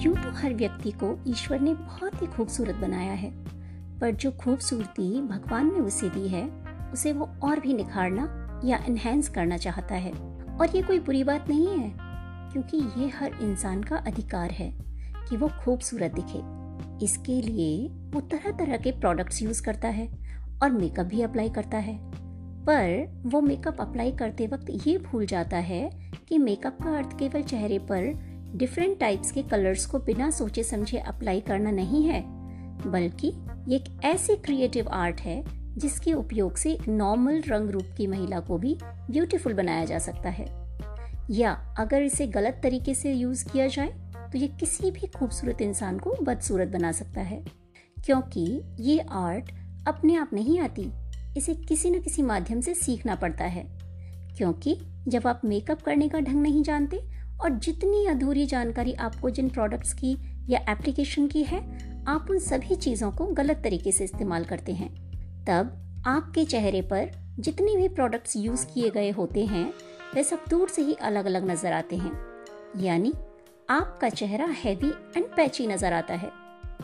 यूँ 0.00 0.14
तो 0.14 0.30
हर 0.30 0.54
व्यक्ति 0.54 0.90
को 0.90 1.24
ईश्वर 1.26 1.60
ने 1.60 1.74
बहुत 1.74 2.22
ही 2.22 2.26
खूबसूरत 2.26 2.74
बनाया 2.74 3.12
है। 3.12 3.30
पर 3.98 4.10
जो 4.10 4.30
खूबसूरती 4.30 5.22
भगवान 5.22 5.66
ने 5.66 5.80
उसे 5.80 6.08
दी 6.08 6.28
है, 6.28 6.50
उसे 6.92 7.12
वो 7.12 7.30
और 7.42 7.60
भी 7.60 7.74
निखारना 7.74 8.60
या 8.64 8.76
एनहेंस 8.76 9.28
करना 9.28 9.56
चाहता 9.56 9.94
है। 9.94 10.12
और 10.60 10.76
ये 10.76 10.82
कोई 10.82 10.98
बुरी 10.98 11.24
बात 11.24 11.48
नहीं 11.48 11.68
है, 11.68 11.94
क्योंकि 12.52 13.02
ये 13.02 13.08
हर 13.08 13.32
इंसान 13.40 13.82
का 13.82 13.96
अधिकार 13.96 14.50
है 14.50 14.78
कि 15.28 15.36
वो 15.36 15.50
खूबसूरत 15.64 16.14
दिखे। 16.14 16.66
इसके 17.04 17.42
लिए 17.42 17.88
वो 17.88 18.20
तरह 18.20 18.50
तरह 18.50 18.76
के 18.76 18.90
प्रोडक्ट्स 18.90 19.42
यूज़ 19.42 19.62
करता 19.62 19.88
है 19.88 20.08
और 20.62 20.70
मेकअप 20.70 21.06
भी 21.06 21.22
अप्लाई 21.22 21.48
करता 21.48 21.78
है। 21.78 21.98
पर 22.64 23.12
वो 23.26 23.40
मेकअप 23.40 23.80
अप्लाई 23.80 24.12
करते 24.12 24.46
वक्त 24.46 24.66
ये 24.86 24.98
भूल 24.98 25.26
जाता 25.26 25.56
है 25.56 26.12
कि 26.28 26.38
मेकअप 26.38 26.78
का 26.82 26.96
अर्थ 26.96 27.18
केवल 27.18 27.42
चेहरे 27.42 27.78
पर 27.78 28.35
डिफरेंट 28.56 28.98
टाइप्स 29.00 29.30
के 29.32 29.42
कलर्स 29.42 29.86
को 29.86 29.98
बिना 29.98 30.30
सोचे 30.30 30.62
समझे 30.62 30.98
अप्लाई 30.98 31.40
करना 31.40 31.70
नहीं 31.70 32.04
है, 32.04 32.22
बल्कि 32.86 33.32
ये 33.68 33.76
एक 33.76 33.84
ऐसी 34.04 34.36
क्रिएटिव 34.36 34.88
आर्ट 34.88 35.20
है 35.20 35.42
जिसके 35.78 36.12
उपयोग 36.12 36.56
से 36.56 36.76
नॉर्मल 36.88 37.42
रंग 37.48 37.70
रूप 37.70 37.86
की 37.96 38.06
महिला 38.06 38.40
को 38.40 38.58
भी 38.58 38.76
ब्यूटीफुल 39.10 39.52
बनाया 39.52 39.84
जा 39.84 39.98
सकता 39.98 40.28
है। 40.28 40.46
या 41.30 41.52
अगर 41.78 42.02
इसे 42.02 42.26
गलत 42.26 42.60
तरीके 42.62 42.94
से 42.94 43.12
यूज़ 43.12 43.44
किया 43.50 43.66
जाए 43.66 43.88
तो 44.32 44.38
ये 44.38 44.48
किसी 44.60 44.90
भी 44.90 45.06
खूबसूरत 45.08 45.60
इंसान 45.62 45.98
को 45.98 46.14
बदसूरत 46.22 46.68
बना 46.68 46.92
सकता 46.92 47.20
है, 47.20 47.44
क्योंकि 47.96 48.62
ये 48.80 48.98
आर्ट 49.00 49.50
अपने 49.88 50.14
आप 50.16 50.30
नहीं 50.32 50.58
आती, 50.60 50.90
इसे 51.36 51.54
किसी 51.58 51.90
न 51.90 52.00
किसी 52.00 52.22
माध्यम 52.22 52.60
से 52.60 52.74
सीखना 52.74 53.14
पड़ता 53.14 53.44
है, 53.44 53.64
क्योंकि 54.36 54.78
जब 55.08 55.26
आप 55.26 55.40
मेकअप 55.44 55.82
करने 55.82 56.08
का 56.08 56.20
ढंग 56.20 56.42
नहीं 56.42 56.62
जानते 56.62 57.00
और 57.42 57.50
जितनी 57.50 58.06
अधूरी 58.06 58.46
जानकारी 58.46 58.92
आपको 58.92 59.30
जिन 59.30 59.48
प्रोडक्ट्स 59.48 59.92
की 59.92 60.16
या 60.48 60.60
एप्लीकेशन 60.68 61.26
की 61.26 61.42
है, 61.42 61.60
आप 62.08 62.30
उन 62.30 62.38
सभी 62.38 62.74
चीज़ों 62.74 63.10
को 63.12 63.26
गलत 63.26 63.60
तरीके 63.64 63.92
से 63.92 64.04
इस्तेमाल 64.04 64.44
करते 64.44 64.72
हैं। 64.72 64.90
तब 65.44 66.02
आपके 66.06 66.44
चेहरे 66.44 66.82
पर 66.82 67.10
जितने 67.38 67.76
भी 67.76 67.88
प्रोडक्ट्स 67.88 68.36
यूज़ 68.36 68.66
किए 68.66 68.90
गए 68.90 69.10
होते 69.10 69.44
हैं, 69.46 69.72
वे 70.14 70.22
सब 70.22 70.44
दूर 70.50 70.68
से 70.68 70.82
ही 70.82 70.94
अलग 70.94 71.24
अलग 71.24 71.50
नज़र 71.50 71.72
आते 71.72 71.96
हैं। 71.96 72.12
यानी 72.76 73.12
आपका 73.70 74.08
चेहरा 74.08 74.46
हैवी 74.46 74.92
एंड 75.16 75.24
पैची 75.26 75.66
नज़र 75.66 75.92
आता 75.92 76.14
है। 76.14 76.30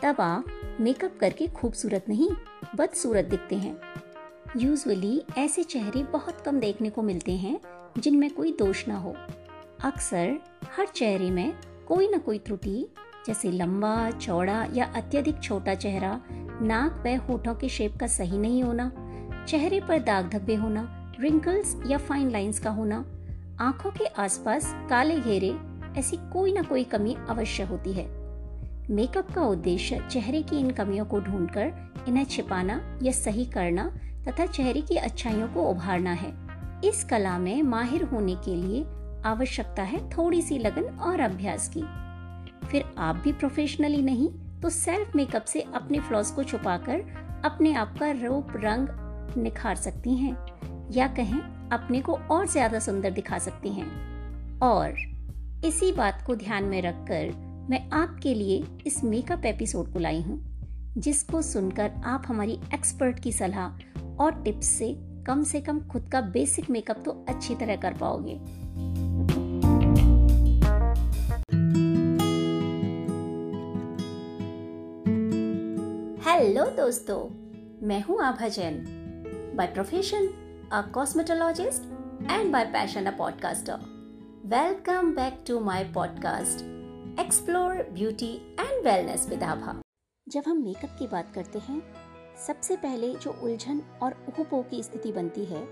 तब 0.02 0.20
आप 0.20 0.44
मेकअप 0.80 1.16
करके 1.20 1.46
खूबसूरत 1.46 2.04
नहीं, 2.08 2.30
बदसूरत 2.76 3.24
दिखते 3.24 3.56
हैं। 3.56 3.76
यूजुअली 4.56 5.22
ऐसे 5.38 5.62
चेहरे 5.62 6.02
बहुत 6.02 6.40
कम 6.40 6.60
देखने 6.60 6.90
को 6.90 7.02
मिलते 7.02 7.32
हैं 7.32 7.60
जिनमें 7.98 8.30
कोई 8.30 8.52
दोष 8.52 8.86
ना 8.88 8.96
हो। 8.96 9.14
अक्सर 9.84 10.36
हर 10.76 10.86
चेहरे 10.86 11.30
में 11.30 11.54
कोई 11.88 12.08
ना 12.08 12.18
कोई 12.18 12.38
त्रुटि, 12.38 12.88
जैसे 13.26 13.50
लंबा, 13.50 14.10
चौड़ा 14.10 14.66
या 14.74 14.84
अत्यधिक 14.84 15.40
छोटा 15.42 15.74
चेहरा, 15.74 16.20
नाक 16.62 17.02
व 17.06 17.16
होठों 17.16 17.54
के 17.54 17.68
शेप 17.68 17.96
का 18.00 18.06
सही 18.06 18.38
नहीं 18.38 18.62
होना, 18.62 18.92
चेहरे 19.48 19.80
पर 19.80 19.98
दाग 19.98 20.28
धब्बे 20.28 20.54
होना 20.54 21.14
रिंकल्स 21.20 21.76
या 21.86 21.98
फाइन 21.98 22.30
लाइंस 22.30 22.58
का 22.58 22.70
होना, 22.70 23.04
आँखों 23.60 23.90
के 23.90 24.06
आसपास 24.06 24.72
काले 24.90 25.20
घेरे, 25.20 25.54
ऐसी 25.98 26.16
कोई 26.16 26.52
ना 26.52 26.62
कोई 26.62 26.84
कमी 26.84 27.16
अवश्य 27.28 27.62
होती 27.62 27.92
है। 27.92 28.06
मेकअप 28.90 29.34
का 29.34 29.42
उद्देश्य 29.42 30.08
चेहरे 30.10 30.42
की 30.42 30.58
इन 30.58 30.70
कमियों 30.70 31.04
को 31.04 31.20
ढूंढकर 31.20 31.72
इन्हें 32.08 32.24
छिपाना 32.24 32.98
या 33.02 33.12
सही 33.12 33.44
करना 33.44 33.92
तथा 34.28 34.46
चेहरे 34.46 34.80
की 34.80 34.96
अच्छाइयों 34.96 35.48
को 35.48 35.70
उभारना 35.70 36.12
है। 36.12 36.34
इस 36.84 37.04
कला 37.04 37.38
में 37.38 37.62
माहिर 37.62 38.02
होने 38.02 38.34
के 38.34 38.56
लिए 38.56 38.84
आवश्यकता 39.24 39.82
है 39.82 40.08
थोड़ी 40.10 40.40
सी 40.42 40.58
लगन 40.58 40.84
और 41.00 41.20
अभ्यास 41.20 41.68
की। 41.68 41.82
फिर 42.66 42.84
आप 42.98 43.16
भी 43.16 43.32
प्रोफेशनली 43.32 44.02
नहीं 44.02 44.28
तो 44.60 44.70
सेल्फ 44.70 45.14
मेकअप 45.16 45.44
से 45.44 45.60
अपने 45.74 46.00
फ्लॉज 46.00 46.30
को 46.30 46.44
छुपाकर 46.44 47.00
अपने 47.44 47.72
आप 47.74 47.94
का 47.98 48.10
रूप, 48.12 48.52
रंग 48.56 49.36
निखार 49.36 49.76
सकती 49.76 50.14
हैं, 50.16 50.36
या 50.92 51.06
कहें 51.08 51.40
अपने 51.70 52.00
को 52.00 52.14
और 52.14 52.46
ज़्यादा 52.46 52.78
सुंदर 52.78 53.10
दिखा 53.10 53.38
सकती 53.38 53.72
हैं। 53.72 54.58
और 54.60 54.96
इसी 55.64 55.92
बात 55.92 56.22
को 56.26 56.34
ध्यान 56.36 56.64
में 56.64 56.80
रखकर 56.82 57.32
मैं 57.70 57.88
आपके 57.92 58.34
लिए 58.34 58.62
इस 58.86 59.02
मेकअप 59.04 59.44
एपिसोड 59.46 59.92
को 59.92 59.98
लाई 59.98 60.20
हूँ, 60.20 60.40
जिसको 60.96 61.42
सुनकर 61.42 61.90
आप 62.04 62.22
हमारी 62.26 62.58
एक्सपर्ट 62.74 63.18
की 63.18 63.32
सलाह 63.32 64.22
और 64.22 64.42
टिप्स 64.44 64.68
से 64.68 64.94
कम 65.26 65.42
से 65.42 65.60
कम 65.60 65.80
खुद 65.82 66.08
का 66.08 66.20
बेसिक 66.20 66.70
मेकअप 66.70 67.02
तो 67.04 67.24
अच्छी 67.28 67.54
तरह 67.54 67.76
कर 67.76 67.94
पाओगे। 67.94 68.38
हेलो 76.42 76.64
दोस्तों, 76.66 77.18
मैं 77.86 78.02
हूँ 78.02 78.22
Abha 78.22 78.48
Jain. 78.48 78.84
By 79.56 79.66
profession 79.66 80.26
a 80.72 80.90
cosmetologist 80.90 81.82
and 82.30 82.52
by 82.52 82.64
passion 82.64 83.04
a 83.04 83.16
podcaster 83.18 83.78
welcome 84.44 85.14
back 85.14 85.44
to 85.48 85.60
my 85.60 85.84
podcast 85.84 86.60
explore 87.20 87.74
beauty 87.74 88.56
and 88.60 88.84
wellness 88.84 89.28
with 89.28 89.42
Abha 89.42 89.82
जब 90.28 90.42
हम 90.46 90.56
मेकअप 90.56 90.96
की 90.98 91.06
बात 91.06 91.32
करते 91.34 91.58
हैं, 91.58 91.82
सबसे 92.46 92.76
पहले 92.76 93.14
जो 93.14 93.30
उलझन 93.42 93.82
और 94.02 94.26
ऊहो 94.28 94.62
की 94.62 94.82
स्थिति 94.82 95.12
बनती 95.12 95.44
है, 95.44 95.68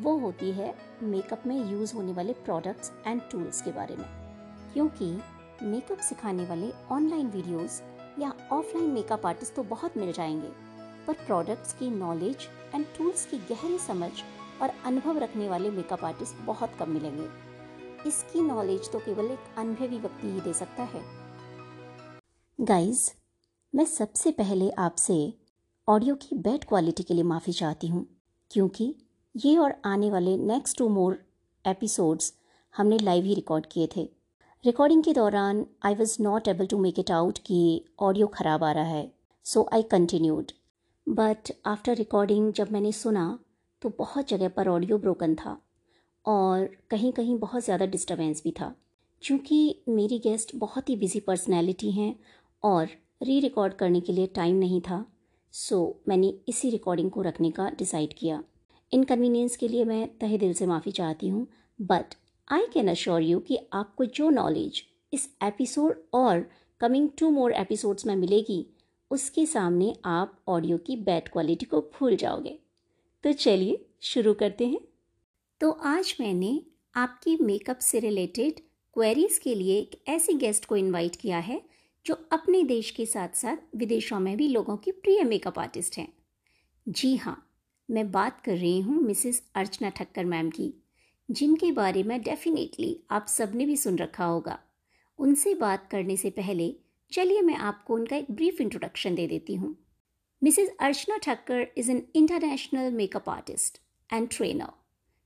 वो 0.00 0.18
होती 0.18 0.52
है 0.52 0.74
मेकअप 1.02 1.42
में 1.46 1.72
यूज़ 1.72 1.94
होने 1.94 2.12
वाले 2.12 2.32
प्रोडक्ट्स 2.32 2.92
एंड 3.06 3.20
टूल्स 3.32 3.62
के 3.62 3.70
बारे 3.70 3.96
में। 3.96 4.06
क्योंकि 4.72 5.20
मेकअप 5.62 5.98
सिखाने 5.98 6.44
वाले 6.44 6.72
ऑनलाइन 6.90 7.26
वीडियोस 7.28 7.82
या 8.18 8.32
ऑफलाइन 8.52 8.90
मेकअप 8.90 9.26
आर्टिस्ट 9.26 9.54
तो 9.54 9.62
बहुत 9.64 9.96
मिल 9.96 10.12
जाएँगे, 10.12 10.48
पर 11.06 11.24
प्रोडक्ट्स 11.26 11.72
की 11.72 11.90
नॉलेज 11.90 12.48
एंड 12.74 12.84
टूल्स 12.98 13.26
की 13.26 13.38
गहरी 13.50 13.78
समझ 13.78 14.10
और 14.62 14.70
अनुभव 14.86 15.18
रखने 15.18 15.48
वाले 15.48 15.70
मेकअप 15.70 16.04
आर्टिस्ट 16.04 16.36
बहुत 16.36 16.76
कम 16.78 16.90
मिलेंगे। 16.90 17.28
इसकी 18.08 18.40
नॉलेज 18.40 18.90
तो 18.92 18.98
केवल 18.98 19.30
एक 19.30 19.58
अनुभवी 19.58 19.98
व्यक्ति 19.98 20.26
ही 20.26 20.40
दे 20.40 20.52
सकता 20.52 20.82
है। 20.82 21.02
गाइस 22.58 23.12
मैं 23.74 23.84
सबसे 23.84 24.30
पहले 24.32 24.70
आपसे 24.70 25.34
ऑडियो 25.88 26.14
की 26.14 26.36
बैड 26.36 26.64
क्वालिटी 26.64 27.02
के 27.02 27.14
लिए 27.14 27.24
माफ़ी 27.24 27.52
चाहती 27.52 27.86
हूँ, 27.86 28.06
क्योंकि 28.50 28.94
ये 29.34 29.56
और 29.56 29.74
आने 29.84 30.10
वाले 30.10 30.36
नेक्स्ट 30.36 30.78
टू 30.78 30.88
मोर 30.88 31.18
एपिसोड्स 31.64 32.32
हमने 32.74 32.98
लाइव 32.98 33.24
ही 33.24 33.34
रिकॉर्ड 33.34 33.66
किए 33.66 33.88
थे। 33.96 34.08
रिकॉर्डिंग 34.66 35.02
के 35.04 35.12
दौरान 35.12 35.64
I 35.84 35.94
was 35.94 36.16
not 36.22 36.48
able 36.48 36.66
to 36.66 36.78
make 36.78 36.98
it 36.98 37.10
out 37.10 37.38
कि 37.38 37.58
ऑडियो 38.00 38.26
ख़राब 38.26 38.64
आ 38.64 38.70
रहा 38.72 38.84
है। 38.84 39.12
So 39.46 39.66
I 39.72 39.82
continued 39.82 40.50
but 41.06 41.52
after 41.66 41.94
recording 41.96 42.52
जब 42.52 42.72
मैंने 42.72 42.90
सुना 42.92 43.26
तो 43.82 43.92
बहुत 43.98 44.28
जगह 44.28 44.48
पर 44.48 44.68
ऑडियो 44.68 44.98
ब्रोकन 44.98 45.34
था। 45.34 45.56
और 46.24 46.68
कहीं 46.90 47.12
कहीं 47.12 47.38
बहुत 47.38 47.64
ज़्यादा 47.64 47.86
डिस्टर्बेंस 47.86 48.42
भी 48.44 48.50
था। 48.50 48.74
क्योंकि 49.22 49.82
मेरी 49.88 50.18
गेस्ट 50.18 50.56
बहुत 50.56 50.88
ही 50.88 50.96
बिज़ी 50.96 51.20
पर्सनैलिटी 51.20 51.90
हैं 51.92 52.14
और 52.62 52.88
री 53.22 53.40
रिकॉर्ड 53.40 53.74
करने 53.74 54.00
के 54.00 54.12
लिए 54.12 54.26
टाइम 54.34 54.56
नहीं 54.56 54.80
था। 54.80 55.04
सो 55.54 55.80
मैंने 56.08 56.34
इसी 56.48 56.70
रिकॉर्डिंग 56.70 57.10
को 57.10 57.22
रखने 57.22 57.50
का 57.50 57.70
डिसाइड 57.78 58.14
किया। 58.18 58.42
इनकन्वीनियंस 58.92 59.56
के 59.56 59.68
लिए 59.68 59.84
मैं 59.84 60.06
तहे 60.18 60.38
दिल 60.38 60.54
से 60.54 60.66
माफ़ी 60.66 60.92
चाहती 60.92 61.28
हूँ 61.28 61.46
but 61.78 62.14
I 62.48 62.66
can 62.74 62.88
assure 62.88 63.22
you 63.22 63.38
कि 63.38 63.58
आपको 63.72 64.04
जो 64.04 64.30
नॉलेज 64.30 64.82
इस 65.12 65.28
एपिसोड 65.42 66.02
और 66.14 66.50
कमिंग 66.80 67.08
टू 67.18 67.30
मोर 67.30 67.52
एपिसोड्स 67.52 68.06
में 68.06 68.16
मिलेगी, 68.16 68.66
उसके 69.10 69.46
सामने 69.46 69.96
आप 70.04 70.38
ऑडियो 70.48 70.78
की 70.78 70.96
बैड 70.96 71.28
क्वालिटी 71.28 71.66
को 71.66 71.80
भूल 71.80 72.16
जाओगे। 72.16 72.58
तो 73.24 73.32
चलिए 73.32 73.86
शुरू 74.02 74.34
करते 74.34 74.66
हैं। 74.66 74.80
तो 75.60 75.70
आज 75.70 76.16
मैंने 76.20 76.62
आपकी 76.94 77.36
मेकअप 77.36 77.78
से 77.78 77.98
रिलेटेड 77.98 78.60
क्वेरीज 78.94 79.38
के 79.38 79.54
लिए 79.54 79.78
एक 79.78 80.00
ऐसी 80.08 80.32
गेस्ट 80.32 80.64
को 80.64 80.76
इनवाइट 80.76 81.16
किया 81.16 81.38
है, 81.38 81.62
जो 82.06 82.14
अपने 82.32 82.62
देश 82.62 82.90
के 82.90 83.06
साथ 83.06 83.28
साथ 83.28 83.56
विदेशों 83.76 84.20
में 84.20 84.36
भी 84.36 84.48
लोगों 84.48 84.76
की 84.76 84.92
प्रिय 84.92 85.24
मेकअप 85.24 85.58
आर्टिस्ट 85.58 85.98
हैं। 85.98 86.12
जी 86.88 87.16
हाँ 87.16 87.50
मैं 87.90 88.10
बात 88.12 88.40
कर 88.40 88.56
रही 88.56 88.80
हूँ 88.80 89.02
मिसिस 89.02 89.42
अर्चना 89.54 89.88
ठक्कर 89.88 90.24
मैम 90.24 90.50
की। 90.50 90.74
जिनके 91.30 91.72
बारे 91.72 92.02
में 92.02 92.22
डेफिनेटली 92.22 93.00
आप 93.10 93.26
सबने 93.26 93.66
भी 93.66 93.76
सुन 93.76 93.98
रखा 93.98 94.24
होगा। 94.24 94.58
उनसे 95.18 95.54
बात 95.54 95.88
करने 95.90 96.16
से 96.16 96.30
पहले 96.30 96.74
चलिए 97.12 97.40
मैं 97.42 97.56
आपको 97.56 97.94
उनका 97.94 98.16
एक 98.16 98.30
ब्रीफ 98.30 98.60
इंट्रोडक्शन 98.60 99.14
दे 99.14 99.26
देती 99.26 99.54
हूँ। 99.54 99.76
Missus 100.42 100.70
Archana 100.80 101.16
Thakkar 101.16 101.66
is 101.76 101.90
an 101.90 102.06
international 102.14 102.90
makeup 102.90 103.28
artist 103.28 103.80
and 104.12 104.28
trainer 104.28 104.72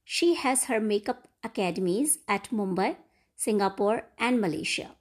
she 0.07 0.33
has 0.35 0.65
her 0.69 0.81
makeup 0.81 1.23
academies 1.45 2.19
at 2.31 2.49
Mumbai 2.55 2.93
Singapore 3.39 4.03
and 4.21 4.41
Malaysia 4.41 4.95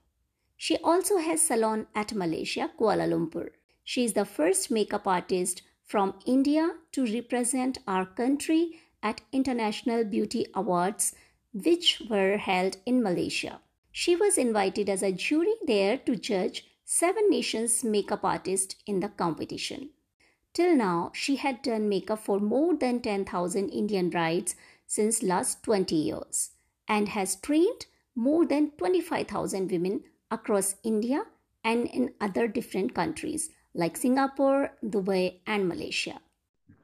also 0.84 1.18
has 1.18 1.42
salon 1.42 1.86
at 1.96 2.14
Malaysia, 2.14 2.70
Kuala 2.80 3.08
Lumpur. 3.08 3.50
She 3.84 4.04
is 4.04 4.14
the 4.14 4.26
first 4.26 4.70
makeup 4.70 5.08
artist 5.08 5.62
from 5.86 6.14
India 6.26 6.72
to 6.92 7.06
represent 7.06 7.80
our 7.88 8.06
country 8.06 8.80
at 9.02 9.22
International 9.32 10.04
Beauty 10.04 10.46
Awards, 10.54 11.16
which 11.54 12.02
were 12.10 12.38
held 12.38 12.78
in 12.86 13.02
Malaysia. 13.02 13.62
She 13.92 14.16
was 14.16 14.38
invited 14.38 14.90
as 14.90 15.04
a 15.04 15.12
jury 15.12 15.56
there 15.66 15.98
to 15.98 16.16
judge 16.16 16.66
seven 16.86 17.30
nations 17.30 17.84
makeup 17.84 18.24
artists 18.24 18.76
in 18.86 19.00
the 19.00 19.10
competition. 19.10 19.90
Till 20.54 20.76
now, 20.76 21.12
she 21.14 21.36
had 21.36 21.62
done 21.62 21.90
makeup 21.90 22.20
for 22.20 22.40
more 22.40 22.76
than 22.76 23.02
10,000 23.02 23.70
Indian 23.70 24.10
brides 24.10 24.56
since 24.88 25.22
last 25.24 25.64
20 25.64 25.96
years 25.96 26.52
and 26.88 27.10
has 27.10 27.36
trained 27.36 27.86
more 28.16 28.46
than 28.46 28.72
25,000 28.72 29.72
women 29.72 30.04
across 30.32 30.76
India 30.84 31.24
and 31.64 31.88
in 31.88 32.14
other 32.20 32.48
different 32.48 32.96
countries 32.96 33.52
like 33.74 33.96
Singapore, 33.98 34.72
Dubai, 34.84 35.40
and 35.46 35.68
Malaysia. 35.68 36.20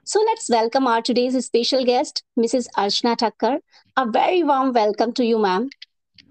So 0.08 0.22
let's 0.22 0.50
welcome 0.52 0.86
our 0.86 1.02
today's 1.02 1.44
special 1.44 1.84
guest, 1.84 2.24
Mrs. 2.40 2.68
Archana 2.78 3.18
Thakkar. 3.18 3.60
A 3.98 4.06
very 4.06 4.44
warm 4.44 4.72
welcome 4.72 5.14
to 5.14 5.26
you, 5.26 5.40
ma'am. 5.40 5.70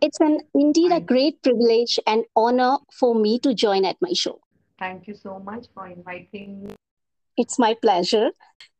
It's 0.00 0.20
an 0.20 0.42
indeed 0.54 0.92
a 0.92 1.00
great 1.00 1.42
privilege 1.42 1.98
and 2.06 2.24
honor 2.36 2.78
for 2.92 3.16
me 3.16 3.40
to 3.40 3.52
join 3.52 3.84
at 3.84 3.96
my 4.00 4.12
show. 4.12 4.38
Thank 4.78 5.08
you 5.08 5.16
so 5.16 5.40
much 5.40 5.66
for 5.74 5.88
inviting 5.88 6.62
me. 6.62 6.74
It's 7.36 7.58
my 7.58 7.74
pleasure. 7.74 8.30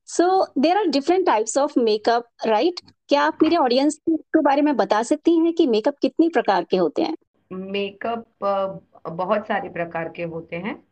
So 0.04 0.46
there 0.54 0.76
are 0.76 0.86
different 0.86 1.26
types 1.26 1.56
of 1.56 1.76
makeup, 1.76 2.26
right? 2.46 2.80
क्या 3.08 3.22
आप 3.22 3.38
मेरे 3.42 3.56
audience 3.56 3.98
के 4.08 4.40
बारे 4.42 4.62
में 4.62 4.76
बता 4.76 5.02
सकती 5.02 5.36
हैं 5.38 5.52
कि 5.54 5.66
मेकअप 5.66 5.94
कितनी 6.02 6.28
प्रकार 6.28 6.64
के 6.70 6.76
होते 6.76 7.02
हैं 7.02 7.16
मेकअप 7.52 8.24
बहुत 9.08 9.46
सारे 9.48 9.68
प्रकार 9.68 10.08
के 10.16 10.22
होते 10.22 10.56
हैं 10.56 10.82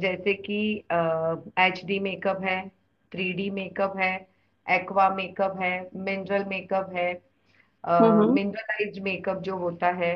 जैसे 0.00 0.34
कि 0.34 0.60
एच 1.58 1.84
डी 1.84 1.98
मेकअप 2.00 2.42
है 2.44 2.60
थ्री 3.12 3.32
डी 3.32 3.48
मेकअप 3.50 3.96
है 3.96 4.12
एक्वा 4.66 5.08
मेकअप 5.10 5.60
है 5.60 5.90
मिनरल 5.96 6.44
मेकअप 6.44 6.92
है 6.94 7.12
मिनरलाइज 7.84 8.98
मेकअप 8.98 9.38
जो 9.42 9.56
होता 9.56 9.90
है 9.92 10.12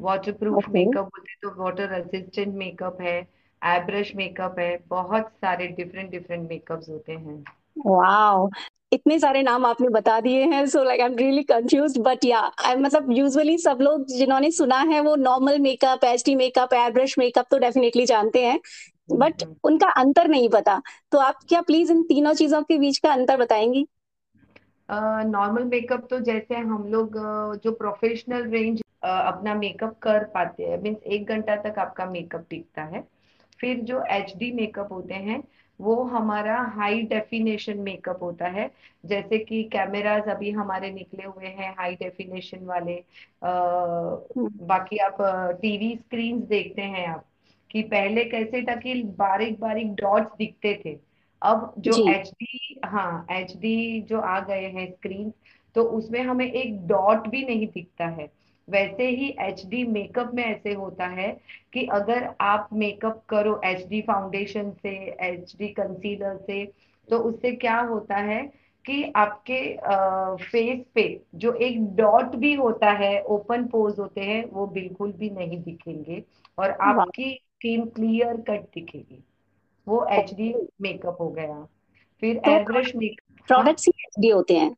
वाटर 0.00 0.32
प्रूफ 0.32 0.68
मेकअप 0.68 1.04
बोलते 1.04 1.34
तो 1.42 1.54
वाटर 1.62 1.88
रेसिस्टेंट 1.94 2.54
मेकअप 2.54 3.00
है 3.00 3.16
एब्रश 3.62 4.14
मेकअप 4.16 4.58
है 4.58 4.76
बहुत 4.88 5.28
सारे 5.40 5.66
डिफरेंट 5.68 6.10
डिफरेंट 6.10 6.48
मेकअप्स 6.48 6.88
होते 6.88 7.12
हैं। 7.12 7.42
वाओ 7.86 8.48
इतने 8.92 9.18
सारे 9.18 9.42
नाम 9.42 9.64
आपने 9.66 9.88
बता 9.88 10.20
दिए 10.20 10.44
हैं 10.44 10.66
so 10.66 10.82
like 10.84 11.00
I 11.00 11.06
am 11.06 11.16
really 11.16 11.42
confuse 11.42 11.98
but 11.98 12.24
yeah 12.24 12.50
मतलब 12.78 13.10
यूजुअली 13.12 13.56
सब 13.58 13.78
लोग 13.80 14.06
जिन्होंने 14.06 14.50
सुना 14.50 14.78
है 14.82 15.00
वो 15.00 15.14
normal 15.16 15.58
makeup 15.58 16.04
H 16.04 16.22
D 16.26 16.34
makeup 16.34 16.74
airbrush 16.74 17.18
makeup 17.18 17.46
तो 17.50 17.58
डेफिनेटली 17.58 18.06
जानते 18.06 18.44
हैं 18.46 18.60
बट 19.12 19.42
हम्म। 19.42 19.54
उनका 19.64 19.88
अंतर 19.88 20.28
नहीं 20.28 20.48
पता। 20.48 20.80
तो 21.12 21.18
आप 21.18 21.38
क्या 21.48 21.60
प्लीज़ 21.60 21.92
इन 21.92 22.02
तीनों 22.02 22.32
चीज़ों 22.34 22.62
के 22.62 22.78
बीच 22.78 22.98
का 22.98 23.12
अंतर 23.12 23.36
बताएँगी? 23.36 23.86
नॉर्मल 24.90 25.62
uh, 25.62 25.70
मेकअप 25.70 26.06
तो 26.10 26.18
जैसे 26.20 26.54
हम 26.54 26.84
लोग 26.88 27.16
uh, 27.16 27.62
जो 27.64 27.72
प्रोफेशनल 27.72 28.48
रेंज 28.50 28.78
uh, 28.78 28.82
अपना 29.04 29.54
मेकअप 29.54 29.98
कर 30.02 30.24
पाते 30.24 30.62
हैं 30.62 30.82
मीन्स 30.82 31.02
एक 31.06 31.28
घंटा 31.28 31.56
तक 31.56 31.78
आपका 31.78 32.06
मेकअप 32.06 32.46
टिकता 32.50 32.82
है। 32.82 33.04
फिर 33.60 33.80
जो 33.80 34.02
एच 34.10 34.32
डी 34.36 34.52
मेकअप 34.52 34.92
होते 34.92 35.14
हैं 35.14 35.42
वो 35.80 36.02
हमारा 36.02 36.60
हाई 36.60 37.02
डेफिनेशन 37.02 37.78
मेकअप 37.78 38.22
होता 38.22 38.46
है। 38.48 38.70
जैसे 39.06 39.38
कि 39.38 39.62
कैमराज 39.62 40.28
अभी 40.28 40.50
हमारे 40.50 40.92
निकले 40.92 41.24
हुए 41.24 41.46
हैं 41.46 41.74
हाई 41.78 41.94
डेफिनेशन 41.94 42.64
वाले। 42.64 43.04
आ, 43.44 43.50
हम्म। 44.36 44.66
बाकी 44.66 44.96
आप 44.96 45.16
टीवी 45.62 45.96
स्क्रीन 45.96 46.46
देखते 46.46 46.82
हैं 46.82 47.06
आप 47.08 47.24
कि 47.70 47.82
पहले 47.82 48.24
कैसे 48.24 48.62
था 48.62 48.76
कि 48.76 49.02
बारीक 49.02 49.60
बारीक 49.60 49.94
डॉट्स 49.94 50.36
दिखते 50.38 50.82
थे। 50.84 50.98
अब 51.42 51.74
जो 51.78 52.08
एच 52.08 52.30
डी 52.30 52.80
हाँ 52.84 53.26
एच 53.30 53.56
डी 53.56 54.00
जो 54.02 54.20
आ 54.20 54.40
गए 54.40 54.66
हैं 54.66 54.92
स्क्रीन 54.92 55.32
तो 55.74 55.82
उसमें 55.82 56.22
हमें 56.22 56.52
एक 56.52 56.86
डॉट 56.86 57.28
भी 57.28 57.44
नहीं 57.44 57.66
दिखता 57.66 58.06
है। 58.06 58.45
वैसे 58.68 59.08
ही 59.08 59.28
एच 59.40 59.62
डी 59.66 59.82
मेकअप 59.84 60.30
में 60.34 60.44
ऐसे 60.44 60.72
होता 60.72 61.06
है 61.06 61.28
कि 61.72 61.86
अगर 61.92 62.28
आप 62.40 62.68
मेकअप 62.72 63.22
करो 63.28 63.60
एच 63.64 63.86
डी 63.86 64.00
फाउंडेशन 64.02 64.70
से 64.82 64.94
एच 65.20 65.54
डी 65.58 65.68
कंसीलर 65.68 66.36
से 66.36 66.64
तो 67.08 67.18
उससे 67.18 67.52
क्या 67.56 67.78
होता 67.80 68.16
है 68.16 68.42
कि 68.84 69.02
आपके 69.16 69.60
फेस 70.44 70.84
पे 70.94 71.04
जो 71.34 71.52
एक 71.60 71.80
डॉट 71.96 72.34
भी 72.36 72.54
होता 72.54 72.90
है 72.90 73.20
ओपन 73.28 73.64
पोज 73.66 73.98
होते 73.98 74.20
हैं 74.20 74.44
वो 74.50 74.66
बिल्कुल 74.66 75.12
भी 75.12 75.30
नहीं 75.30 75.60
दिखेंगे 75.62 76.22
और 76.58 76.70
आपकी 76.70 77.32
स्किन 77.34 77.86
क्लियर 77.86 78.36
कट 78.40 78.62
दिखेगी। 78.74 79.22
वो 79.86 80.04
एच 80.12 80.32
डी 80.34 80.54
मेकअप 80.82 81.16
हो 81.20 81.28
गया। 81.30 81.62
फिर 82.22 82.36
एवरेज 82.48 82.92
मेकअप 82.96 83.46
प्रोडक्ट्स 83.48 83.86
ही 83.88 83.92
एच 83.98 84.20
डी 84.20 84.28
होते 84.28 84.56
हैं। 84.56 84.74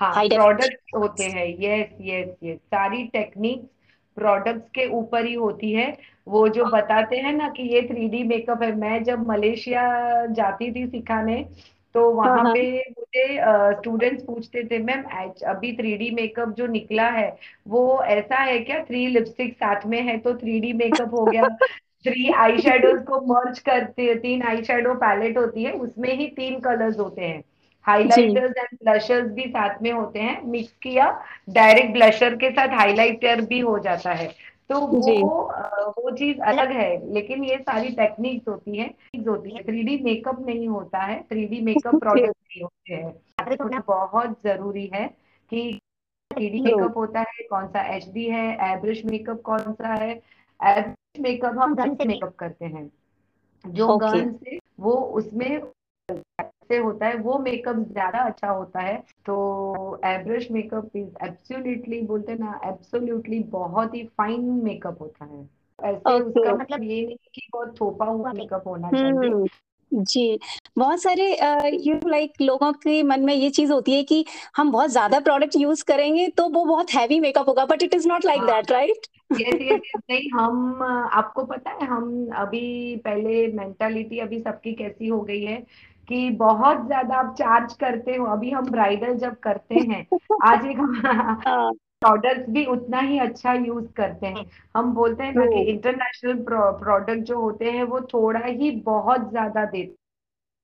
हाँ 0.00 0.22
प्रोडक्ट 0.26 0.80
होते 0.96 1.24
हैं। 1.24 1.46
यस 1.60 1.96
यस 2.02 2.36
यस 2.44 2.58
सारी 2.58 3.04
टेक्निक 3.08 3.62
प्रोडक्ट्स 4.16 4.70
के 4.74 4.86
ऊपर 4.92 5.24
ही 5.26 5.34
होती 5.34 5.72
है। 5.72 5.86
वो 6.26 6.48
जो 6.48 6.64
बताते 6.66 7.16
हैं 7.16 7.32
ना 7.32 7.48
कि 7.48 7.62
ये 7.74 7.82
थ्री 7.88 8.08
डी 8.08 8.22
मेकअप 8.24 8.62
है। 8.62 8.72
मैं 8.76 9.02
जब 9.04 9.26
मलेशिया 9.28 9.82
जाती 10.32 10.70
थी 10.74 10.86
सिखाने 10.86 11.42
तो 11.94 12.10
वहाँ 12.12 12.36
हाँ, 12.36 12.40
हाँ। 12.40 12.54
पे 12.54 12.60
मुझे 12.90 13.26
स्टूडेंट्स 13.80 14.24
पूछते 14.24 14.62
थे 14.64 14.78
मैम 14.78 15.02
अभी 15.46 15.72
थ्री 15.76 15.96
डी 15.96 16.10
मेकअप 16.10 16.48
जो 16.54 16.66
निकला 16.66 17.08
है 17.10 17.28
वो 17.68 18.02
ऐसा 18.04 18.36
है 18.42 18.58
क्या? 18.58 18.82
थ्री 18.84 19.06
लिपस्टिक 19.06 19.54
साथ 19.54 19.86
में 19.86 20.00
है 20.02 20.18
तो 20.18 20.34
थ्री 20.34 20.58
डी 20.60 20.72
मेकअप 20.74 21.14
हो 21.14 21.26
गया? 21.26 21.48
थ्री 22.04 22.30
आई 22.34 22.58
को 23.04 23.20
मर्ज 23.26 23.58
करते 23.58 24.14
तीन 24.14 24.42
आई 24.42 24.62
शेडो 24.64 24.94
पैलेट 24.94 25.38
होती 25.38 25.64
है 25.64 25.72
उसमें 25.72 26.12
ही 26.14 26.26
तीन 26.26 26.60
कलर्स 26.60 26.98
होते 26.98 27.24
हैं। 27.24 27.42
हाइलाइटर्स 27.86 28.56
एंड 28.58 28.78
ब्लशर्स 28.82 29.30
भी 29.32 29.44
साथ 29.48 29.82
में 29.82 29.90
होते 29.92 30.18
हैं। 30.18 30.40
मिक्स 30.46 30.72
किया 30.82 31.10
डायरेक्ट 31.50 31.92
ब्लशर 31.92 32.34
के 32.36 32.50
साथ 32.50 32.76
हाइलाइटर 32.78 33.40
भी 33.46 33.58
हो 33.60 33.78
जाता 33.78 34.12
है। 34.12 34.28
तो 34.70 34.80
वो 34.80 35.14
वो 35.98 36.10
चीज़ 36.16 36.40
अलग 36.48 36.70
है 36.72 37.12
लेकिन 37.14 37.44
ये 37.44 37.56
सारी 37.60 37.88
टेक्निक्स 37.92 38.48
होती 38.48 38.76
है 38.76 38.86
होती 39.28 39.50
है। 39.50 39.62
थ्री 39.64 39.82
डी 39.82 39.96
मेकअप 40.04 40.40
नहीं 40.46 40.68
होता 40.68 40.98
है 40.98 41.20
थ्री 41.22 41.44
डी 41.46 41.60
मेकअप 41.60 41.98
प्रोडक्ट 41.98 42.28
नहीं 42.28 42.62
होते 42.62 42.94
हैं। 42.94 43.56
तो 43.56 43.68
बहुत 43.86 44.36
ज़रूरी 44.44 44.86
है 44.94 45.06
कि 45.52 45.78
थ्री 46.30 46.48
डी 46.50 46.60
मेकअप 46.60 46.96
होता 46.96 47.20
है 47.20 47.44
कौन 47.50 47.66
सा 47.68 47.82
एच 47.96 48.08
डी 48.08 48.28
है 48.30 48.46
एब्रिश 48.72 49.04
मेकअप 49.04 49.40
कौन 49.42 49.72
सा 49.72 49.94
है? 49.94 50.10
एब्रिश 50.60 51.20
मेकअप 51.20 51.58
हम 51.58 51.74
गन 51.74 51.94
से 51.94 52.04
मेकअप 52.04 52.34
करते 52.38 52.64
हैं। 52.66 52.90
जो 53.64 53.88
गन 53.98 54.32
से 54.34 54.58
वो 54.80 54.92
उसमें 55.18 55.60
से 56.42 56.76
होता 56.76 57.06
है 57.06 57.16
वो 57.16 57.38
मेकअप 57.38 57.76
ज़्यादा 57.76 58.18
अच्छा 58.18 58.48
होता 58.48 58.80
है। 58.80 59.04
तो 59.26 60.00
एब्रश 60.04 60.50
मेकअप 60.50 60.96
इज़ 60.96 61.08
एब्सोल्युटली 61.24 62.00
बोलते 62.00 62.34
ना 62.34 62.60
एब्सोल्युटली 62.64 63.38
बहुत 63.38 63.94
ही 63.94 64.04
फाइन 64.04 64.40
मेकअप 64.40 64.98
होता 65.00 65.24
है। 65.24 65.48
ऐसे 65.92 66.10
okay. 66.10 66.22
उसका 66.22 66.52
मतलब 66.52 66.82
ये 66.82 67.06
नहीं 67.06 67.16
कि 67.16 67.48
बहुत 67.52 67.80
थोपा 67.80 68.06
हुआ 68.06 68.32
मेकअप 68.32 68.62
होना 68.66 68.90
चाहिए। 68.90 69.10
हम्म, 69.10 69.46
जी। 69.92 70.38
बहुत 70.78 71.02
सारे 71.02 71.24
यू 71.86 71.94
uh, 71.94 72.06
लाइक 72.06 72.30
like, 72.30 72.42
लोगों 72.42 72.72
के 72.72 73.02
मन 73.02 73.20
में 73.20 73.34
ये 73.34 73.50
चीज़ 73.50 73.72
होती 73.72 73.92
है 73.92 74.02
कि 74.02 74.24
हम 74.56 74.72
बहुत 74.72 74.90
ज़्यादा 74.90 75.20
प्रोडक्ट 75.20 75.56
यूज़ 75.56 75.84
करेंगे 75.84 76.28
तो 76.28 76.48
वो 76.48 76.64
बहुत 76.64 76.90
हैवी 76.90 77.20
मेकअप 77.20 77.48
होगा 77.48 77.64
but 77.64 77.82
it 77.82 77.94
is 77.94 78.08
not 78.08 78.24
like 78.24 78.42
that 78.42 78.70
right 78.70 79.06
नहीं 79.32 80.30
हम 80.30 80.82
आपको 81.12 81.44
पता 81.44 81.70
है 81.70 81.86
हम 81.86 82.28
अभी 82.34 82.96
पहले 82.96 83.46
मेंटालिटी 83.46 84.18
अभी 84.18 84.40
सबकी 84.40 84.72
कैसी 84.72 85.08
हो 85.08 85.20
गई 85.20 85.42
है। 85.42 85.66
कि 86.10 86.30
बहुत 86.36 86.86
ज़्यादा 86.86 87.16
आप 87.16 87.34
चार्ज 87.38 87.72
करते 87.74 88.14
हो। 88.16 88.26
अभी 88.28 88.50
हम 88.50 88.70
ब्राइडल 88.70 89.16
जब 89.18 89.38
करते 89.40 89.74
हैं 89.84 90.06
आज 90.44 90.64
एक 90.66 90.78
प्रोडक्ट 92.02 92.48
भी 92.50 92.64
उतना 92.66 93.00
ही 93.00 93.18
अच्छा 93.18 93.52
यूज़ 93.54 93.86
करते 93.92 94.26
हैं। 94.26 94.46
हम 94.76 94.92
बोलते 94.94 95.24
हैं 95.24 95.32
ना 95.34 95.46
कि 95.46 95.60
इंटरनेशनल 95.64 96.34
प्रोडक्ट 96.48 97.22
जो 97.24 97.40
होते 97.40 97.70
हैं 97.70 97.84
वो 97.86 98.00
थोड़ा 98.14 98.40
ही 98.46 98.70
बहुत 98.82 99.28
ज़्यादा 99.30 99.64
देते 99.66 99.96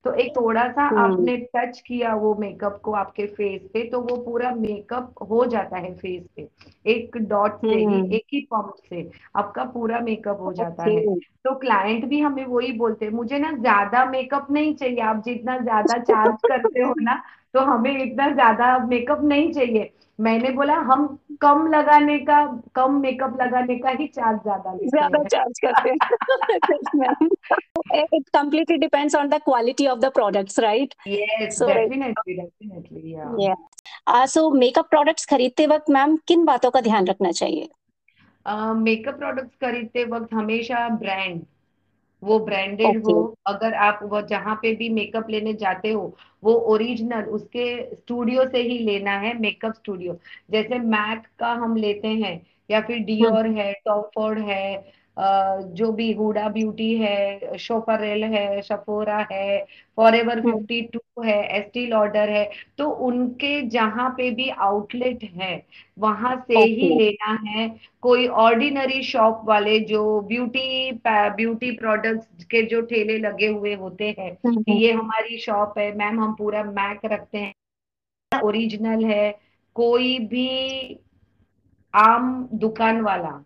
तो 0.07 0.13
एक 0.13 0.35
थोड़ा 0.35 0.67
सा 0.71 0.83
हम्म। 0.87 0.99
आपने 0.99 1.35
टच 1.55 1.79
किया 1.79 2.13
वो 2.15 2.33
मेकअप 2.35 2.79
को 2.83 2.91
आपके 2.91 3.25
फेस 3.27 3.61
पे 3.73 3.83
तो 3.83 3.99
वो 4.01 4.15
पूरा 4.17 4.51
मेकअप 4.55 5.13
हो 5.29 5.45
जाता 5.45 5.77
है 5.77 5.93
फेस 5.95 6.23
पे 6.35 6.47
एक 6.91 7.17
डॉट 7.17 7.57
से 7.57 7.75
ही 7.75 7.83
हम्म। 7.83 8.13
एक 8.13 8.23
ही 8.33 8.39
पंप 8.41 8.73
से 8.89 9.09
आपका 9.35 9.63
पूरा 9.63 9.99
मेकअप 9.99 10.41
हो 10.41 10.53
जाता 10.53 10.83
है 10.83 11.15
तो 11.15 11.55
क्लाइंट 11.55 12.05
भी 12.05 12.19
हमें 12.19 12.45
वही 12.45 12.71
बोलते 12.71 13.05
हैं 13.05 13.11
मुझे 13.11 13.39
ना 13.39 13.51
ज़्यादा 13.51 14.05
मेकअप 14.05 14.47
नहीं 14.51 14.75
चाहिए 14.75 14.99
आप 15.01 15.23
जितना 15.25 15.57
ज़्यादा 15.57 15.97
चार्ज 16.03 16.37
करते 16.47 16.81
हो 16.81 16.93
ना 16.99 17.21
तो 17.57 17.61
हमें 17.65 17.91
इतना 17.93 18.29
ज़्यादा 18.31 18.77
मेकअप 18.87 19.21
नहीं 19.23 19.51
चाहिए। 19.53 19.89
मैंने 20.19 20.49
बोला 20.51 20.73
हम 20.89 21.05
कम 21.41 21.67
लगाने 21.67 22.17
का 22.27 22.37
कम 22.75 22.99
मेकअप 23.01 23.37
लगाने 23.41 23.77
का 23.79 23.89
ही 23.89 24.07
चार्ज 24.07 24.39
ज़्यादा 24.43 24.73
ज़्यादा 24.75 25.23
चार्ज 25.25 25.59
करते 25.65 25.89
हैं। 25.89 25.97
It 28.13 28.29
completely 28.29 28.77
depends 28.77 29.15
on 29.15 29.29
the 29.29 29.39
quality 29.45 29.87
of 29.87 29.99
the 29.99 30.11
products 30.13 30.59
right 30.59 30.93
yes 31.07 31.61
definitely 31.63 32.33
definitely 32.33 33.47
yeah 33.47 34.25
so 34.27 34.49
makeup 34.55 34.89
products 34.89 35.25
खरीदते 35.25 35.67
वक्त 35.67 35.89
मैम 35.89 36.15
किन 36.27 36.45
बातों 36.45 36.71
का 36.71 36.81
ध्यान 36.81 37.07
रखना 37.07 37.31
चाहिए? 37.31 37.69
मेकअप 38.45 39.13
uh, 39.13 39.19
प्रोडक्ट्स 39.19 39.55
खरीदते 39.61 40.03
वक्त 40.11 40.33
हमेशा 40.33 40.87
ब्रांड 40.97 41.41
वो 42.23 42.39
ब्रांडेड 42.39 42.87
okay. 42.87 43.13
हो 43.13 43.35
अगर 43.47 43.73
आप 43.73 43.99
वो 44.03 44.21
जहाँ 44.21 44.55
पे 44.55 44.73
भी 44.75 44.89
मेकअप 44.89 45.29
लेने 45.29 45.53
जाते 45.53 45.91
हो 45.91 46.17
वो 46.43 46.53
ओरिजिनल 46.73 47.25
उसके 47.29 47.95
स्टूडियो 47.95 48.45
से 48.49 48.61
ही 48.61 48.77
लेना 48.79 49.11
है 49.11 49.37
मेकअप 49.39 49.73
स्टूडियो 49.73 50.17
जैसे 50.51 50.79
मैक 50.79 51.27
का 51.39 51.51
हम 51.53 51.75
लेते 51.75 52.07
हैं 52.07 52.41
या 52.69 52.81
फिर 52.81 52.99
डियोर 52.99 53.47
है 53.47 53.73
टॉप 53.85 54.11
फोर्ड 54.15 54.39
है 54.39 54.63
जो 55.17 55.91
भी 55.91 56.11
हुडा 56.13 56.47
ब्यूटी 56.49 56.93
है 56.97 57.57
शोपरेल 57.57 58.23
है 58.23 58.61
शफोरा 58.61 59.17
है 59.31 59.65
फॉरेवर 59.97 60.39
हम्म। 60.39 60.51
फिफ्टी 60.51 60.81
टू 60.81 61.21
है 61.23 61.37
एस्टी 61.57 61.85
लॉडर 61.85 62.29
है 62.29 62.49
तो 62.77 62.89
उनके 63.07 63.61
जहाँ 63.67 64.09
पे 64.09 64.29
भी 64.31 64.49
आउटलेट 64.49 65.23
है 65.23 65.65
वहाँ 65.97 66.35
से 66.47 66.59
ही 66.59 66.89
लेना 66.99 67.33
है 67.47 67.67
कोई 68.01 68.27
ऑर्डिनरी 68.27 69.01
शॉप 69.03 69.41
वाले 69.45 69.79
जो 69.79 70.21
ब्यूटी 70.21 70.91
ब्यूटी 71.07 71.71
प्रोडक्ट्स 71.71 72.43
के 72.43 72.61
जो 72.61 72.81
ठेले 72.81 73.17
लगे 73.17 73.47
हुए 73.47 73.73
होते 73.73 74.15
हैं 74.19 74.35
कि 74.35 74.47
हम्म। 74.47 74.73
ये 74.73 74.91
हमारी 74.91 75.37
शॉप 75.37 75.77
है 75.77 75.95
मैम 75.97 76.23
हम 76.23 76.33
पूरा 76.33 76.63
मैक 76.63 77.05
रखते 77.05 77.37
हैं। 77.37 77.53
ओरिजिनल 78.31 79.05
है 79.05 79.39
कोई 79.75 80.17
भी 80.19 80.47
आम 81.93 82.47
दुकान 82.53 83.01
वाला 83.01 83.43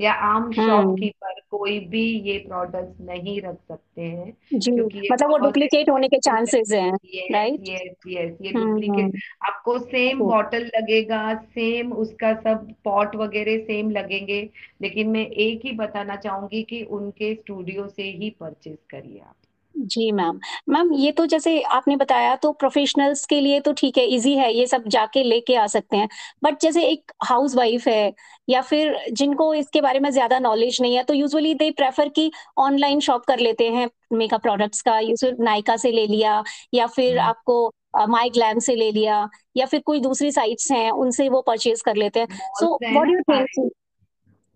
या 0.00 0.12
आम 0.26 0.52
शॉपकीपर 0.54 1.40
कोई 1.50 1.78
भी 1.88 2.02
ये 2.30 2.38
प्रोडक्ट 2.46 3.00
नहीं 3.02 3.40
रख 3.42 3.58
सकते 3.62 4.02
हैं 4.02 4.32
जी 4.54 4.70
क्योंकि 4.70 4.98
ये 5.00 5.12
मतलब 5.12 5.30
वो 5.30 5.36
डुप्लीकेट 5.38 5.90
होने 5.90 6.08
के 6.08 6.18
चांसेस 6.20 6.72
हैं 6.72 6.92
है 7.04 7.24
राइट 7.32 7.60
यस 7.62 7.94
यस 8.08 8.36
ये 8.42 8.52
डुप्लीकेट 8.54 9.06
हम्म 9.06 9.20
आपको 9.48 9.78
सेम 9.80 10.22
बॉटल 10.26 10.64
लगेगा 10.76 11.20
सेम 11.46 11.92
उसका 11.96 12.32
सब 12.40 12.66
पॉट 12.84 13.16
वगैरह 13.16 13.58
सेम 13.64 13.90
लगेंगे 13.92 14.40
लेकिन 14.82 15.10
मैं 15.10 15.26
एक 15.46 15.64
ही 15.64 15.72
बताना 15.76 16.16
चाहूँगी 16.18 16.62
कि 16.64 16.82
उनके 16.92 17.34
स्टूडियो 17.34 17.88
से 17.88 18.10
ही 18.12 18.30
परचेज 18.40 18.78
करिए 18.90 19.20
आप। 19.20 19.36
जी 19.78 20.10
मैम। 20.12 20.38
मैम 20.68 20.92
ये 20.92 21.10
तो 21.12 21.24
जैसे 21.26 21.60
आपने 21.62 21.96
बताया 21.96 22.34
तो 22.36 22.52
प्रोफेशनल्स 22.52 23.24
के 23.26 23.40
लिए 23.40 23.60
तो 23.60 23.72
ठीक 23.72 23.98
है 23.98 24.04
इजी 24.06 24.34
है 24.36 24.52
ये 24.54 24.66
सब 24.66 24.84
जाके 24.88 25.22
लेके 25.22 25.54
आ 25.56 25.66
सकते 25.66 25.96
हैं। 25.96 26.08
बट 26.44 26.60
जैसे 26.60 26.82
एक 26.84 27.12
हाउस 27.24 27.54
वाइफ 27.56 27.86
है 27.88 28.12
या 28.48 28.60
फिर 28.62 28.96
जिनको 29.12 29.52
इसके 29.54 29.80
बारे 29.80 30.00
में 30.00 30.10
ज़्यादा 30.10 30.38
नॉलेज 30.38 30.78
नहीं 30.82 30.96
है 30.96 31.02
तो 31.04 31.14
यूजुअली 31.14 31.54
दे 31.54 31.70
प्रेफर 31.72 32.08
कि 32.08 32.30
ऑनलाइन 32.58 33.00
शॉप 33.00 33.24
कर 33.24 33.38
लेते 33.38 33.68
हैं 33.70 33.88
मेकअप 34.12 34.42
प्रोडक्ट्स 34.42 34.82
का। 34.82 34.98
यूजुअली 35.00 35.44
नायका 35.44 35.76
से 35.76 35.92
ले 35.92 36.06
लिया 36.06 36.42
या 36.74 36.86
फिर 36.88 37.18
आपको 37.20 37.66
माई 38.08 38.30
ग्लैम 38.30 38.58
से 38.58 38.74
ले 38.76 38.90
लिया 38.92 39.28
या 39.56 39.66
फिर 39.66 39.80
कोई 39.80 40.00
दूसरी 40.00 40.30
साइट्स 40.32 40.70
हैं 40.72 40.90
उनसे 40.92 41.28
वो 41.28 41.40
परचेज 41.42 41.82
कर 41.82 41.96
लेते 41.96 42.20
हैं। 42.20 42.26
So 42.54 42.74
what 42.84 43.06
do 43.06 43.12
you 43.12 43.20
think 43.22 43.70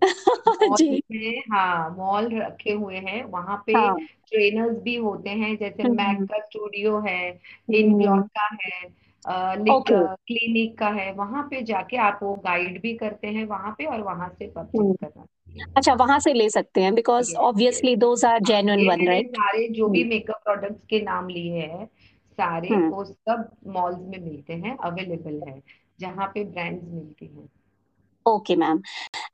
mall 0.63 0.77
जी। 0.77 1.03
में 1.13 1.43
हाँ 1.53 1.95
मॉल 1.99 2.29
रखे 2.33 2.73
हुए 2.73 2.97
हैं 2.99 3.23
वहाँ 3.25 3.63
पे 3.67 3.73
हाँ। 3.73 3.95
ट्रेनर्स 4.29 4.77
भी 4.83 4.95
होते 4.97 5.31
हैं 5.31 5.57
जैसे 5.57 5.89
मैक 5.89 6.17
हम्म। 6.17 6.27
का 6.27 6.39
स्टूडियो 6.39 6.99
है 7.01 7.19
हम्म। 7.29 7.75
इनक्लॉट 7.75 8.27
का 8.39 8.49
है 8.65 8.83
अ, 9.25 9.55
लिक 9.55 9.73
ओके। 9.73 9.95
क्लिनिक 10.27 10.79
का 10.79 10.89
है 10.91 11.13
वहाँ 11.13 11.43
पे 11.51 11.63
जाके 11.63 11.97
आप 11.97 12.19
वो 12.23 12.35
गाइड 12.37 12.81
भी 12.83 12.95
करते 12.95 13.29
हैं 13.29 13.45
वहाँ 13.47 13.75
पे 13.79 13.85
और 13.85 14.01
वहाँ 14.01 14.29
से 14.29 14.47
परचेज 14.47 14.97
करना 15.01 15.25
चाहिए 15.25 15.65
अच्छा 15.77 15.95
वहाँ 15.95 16.19
से 16.21 16.33
ले 16.33 16.49
सकते 16.51 16.83
हैं 16.83 16.95
because 16.95 17.25
yes 17.25 17.31
yes 17.31 17.37
obviously 17.41 17.95
those 17.97 18.25
are 18.25 18.31
हाँ 18.33 18.41
जेन्युइन 18.41 18.81
ये 18.81 18.89
वन 18.89 18.99
मैंने 18.99 19.11
राइट 19.11 19.31
सारे 19.31 19.69
जो 19.69 19.89
भी 19.89 20.01
हम्म। 20.01 20.11
मेकअप 20.11 20.41
प्रोडक्ट्स 20.45 20.87
के 20.91 21.01
नाम 21.01 21.29
लिए 21.29 21.61
हैं 21.61 21.87
सारे 22.39 22.69
हम्म। 22.69 22.89
वो 22.89 23.05
सब 23.05 23.49
मॉल्स 23.67 23.99
में 24.01 24.19
मिलते 24.19 24.53
हैं 24.55 24.77
अवेलेबल 24.85 25.41
है 25.49 25.61
जहाँ 26.01 26.27
पे 26.35 26.45
ब्रांड्स 26.45 26.83
मिलती 26.85 27.27
हैं। 27.27 27.49
Okay 28.27 28.57
ma'am 28.57 28.81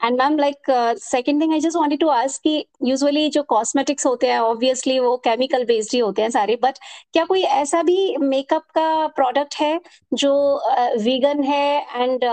and 0.04 0.18
ma'am 0.18 0.38
like 0.38 0.70
second 1.00 1.42
thing 1.42 1.52
I 1.52 1.60
just 1.60 1.76
wanted 1.76 2.00
to 2.00 2.08
ask 2.08 2.42
कि 2.42 2.64
यूजुअली 2.84 3.28
जो 3.30 3.42
कॉस्मेटिक्स 3.42 4.06
होते 4.06 4.26
हैं 4.26 4.38
ऑब्वियसली 4.38 4.98
वो 4.98 5.16
केमिकल 5.16 5.64
बेस्ड 5.64 5.94
ही 5.94 5.98
होते 6.00 6.22
हैं 6.22 6.30
सारे 6.30 6.56
बट 6.62 6.78
क्या 7.12 7.24
कोई 7.24 7.42
ऐसा 7.42 7.82
भी 7.82 8.16
मेकअप 8.16 8.62
का 8.74 9.06
प्रोडक्ट 9.06 9.54
है 9.60 9.80
जो 10.14 10.32
वीगन 11.02 11.42
है 11.42 12.02
and 12.02 12.24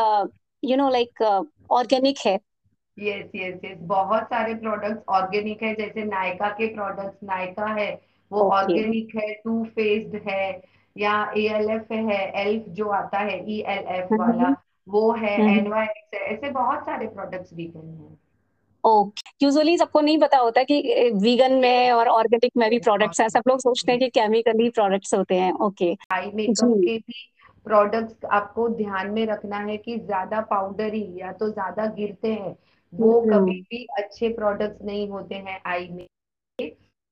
you 0.64 0.78
know 0.78 0.90
like 0.90 1.22
organic 1.72 2.18
है? 2.26 2.40
यस 2.98 3.32
यस 3.36 3.60
यस 3.66 3.78
बहुत 3.82 4.24
सारे 4.24 4.54
प्रोडक्ट्स 4.54 5.04
ऑर्गेनिक 5.10 5.64
है 5.64 5.74
जैसे 5.76 6.04
नायका 6.04 6.50
के 6.50 6.68
प्रोडक्ट्स 6.68 7.18
नायका 7.24 7.66
है 7.74 7.92
वो 8.32 8.50
ऑर्गेनिक 8.52 9.16
है 9.16 9.34
टू 9.34 9.64
फेस्ड 9.76 10.16
है 10.30 10.62
या 10.96 11.16
ए 11.38 11.42
एल 11.56 11.70
एफ़ 11.70 11.94
है 11.94 12.22
एल्फ 12.42 12.70
जो 12.70 12.88
आता 12.90 13.20
है 13.20 13.40
ई 13.54 13.60
एल 13.68 13.86
एफ़ 13.96 14.14
वाला 14.14 14.54
वो 14.88 15.12
है 15.14 15.34
एनवाइक्स 15.58 16.14
है 16.14 16.20
ऐसे 16.34 16.50
बहुत 16.52 16.86
सारे 16.86 17.08
प्रोडक्ट्स 17.08 17.54
वीगन 17.54 17.88
हैं। 17.90 18.18
ओके 18.84 19.46
यूजुअली 19.46 19.78
सबको 19.78 20.02
नहीं 20.02 20.18
पता 20.20 20.38
होता 20.38 20.64
कि 20.64 20.82
वीगन 21.14 21.54
में 21.54 21.92
और 21.92 22.08
ऑर्गेनिक 22.08 22.52
में 22.58 22.70
भी 22.70 22.80
प्रोडक्ट्स 22.80 23.22
हैं। 23.22 23.28
सब 23.30 23.44
लोग 23.48 23.60
सोचते 23.60 23.92
हैं 23.92 24.00
कि 24.00 24.10
केमिकली 24.10 24.70
प्रोडक्ट्स 24.70 25.14
होते 25.14 25.36
हैं। 25.36 25.52
ओके 25.60 25.96
आई 26.12 26.32
मेकअप 26.34 26.74
के 26.78 26.98
भी 26.98 27.24
प्रोडक्ट्स 27.66 28.26
आपको 28.32 28.68
ध्यान 28.70 29.10
में 29.12 29.26
रखना 29.26 29.58
है 29.58 29.78
कि 29.78 29.98
ज़्यादा 30.00 30.42
पाउडरी 30.42 31.06
या 31.18 31.32
तो 31.32 31.50
ज़्यादा 31.50 31.86
गिरते 31.86 32.34
हैं। 32.34 32.56
वो 32.94 33.22
कभी 33.22 33.60
भी 33.62 33.86
अच्छे 33.98 34.30
प्रोडक्ट्स 34.30 34.86
नहीं 34.86 35.08
होते 35.10 35.36
हैं 35.36 35.62
आई 35.66 35.88
में। 35.88 36.06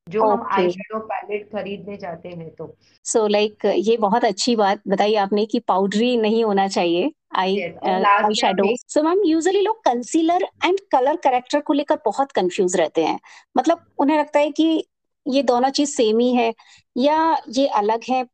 जो 0.07 0.23
हम 0.23 0.47
आई 0.51 0.69
शेडो 0.69 0.99
पैलेट 0.99 1.47
खरीदने 1.47 1.97
जाते 1.97 2.29
हैं 2.29 2.49
तो। 2.49 2.75
सो 3.05 3.25
लाइक 3.27 3.65
ये 3.65 3.97
बहुत 3.97 4.25
अच्छी 4.25 4.55
बात 4.55 4.81
बताई 4.87 5.15
आपने 5.15 5.45
कि 5.45 5.59
पाउडरी 5.59 6.15
नहीं 6.17 6.43
होना 6.43 6.67
चाहिए। 6.67 7.11
Eye 7.35 7.59
eye 7.85 8.33
shadows 8.33 8.83
so 8.87 9.03
ma'am 9.03 9.21
usually 9.25 9.61
लोग 9.61 9.83
कंसीलर 9.85 10.43
एंड 10.65 10.79
कलर 10.91 11.15
करेक्टर 11.15 11.59
को 11.59 11.73
लेकर 11.73 11.99
बहुत 12.05 12.31
कंफ्यूज 12.31 12.75
रहते 12.75 13.03
हैं। 13.05 13.19
मतलब 13.57 13.85
उन्हें 13.99 14.17
लगता 14.19 14.39
है 14.39 14.51
कि 14.51 14.83
ये 15.25 15.43
दोनों 15.43 15.69
चीज़ 15.69 15.89
सेम 15.89 16.19
ही 16.19 16.33
है 16.35 16.53
या 16.95 17.37
ये 17.49 17.67
अलग 17.81 18.03
है। 18.09 18.25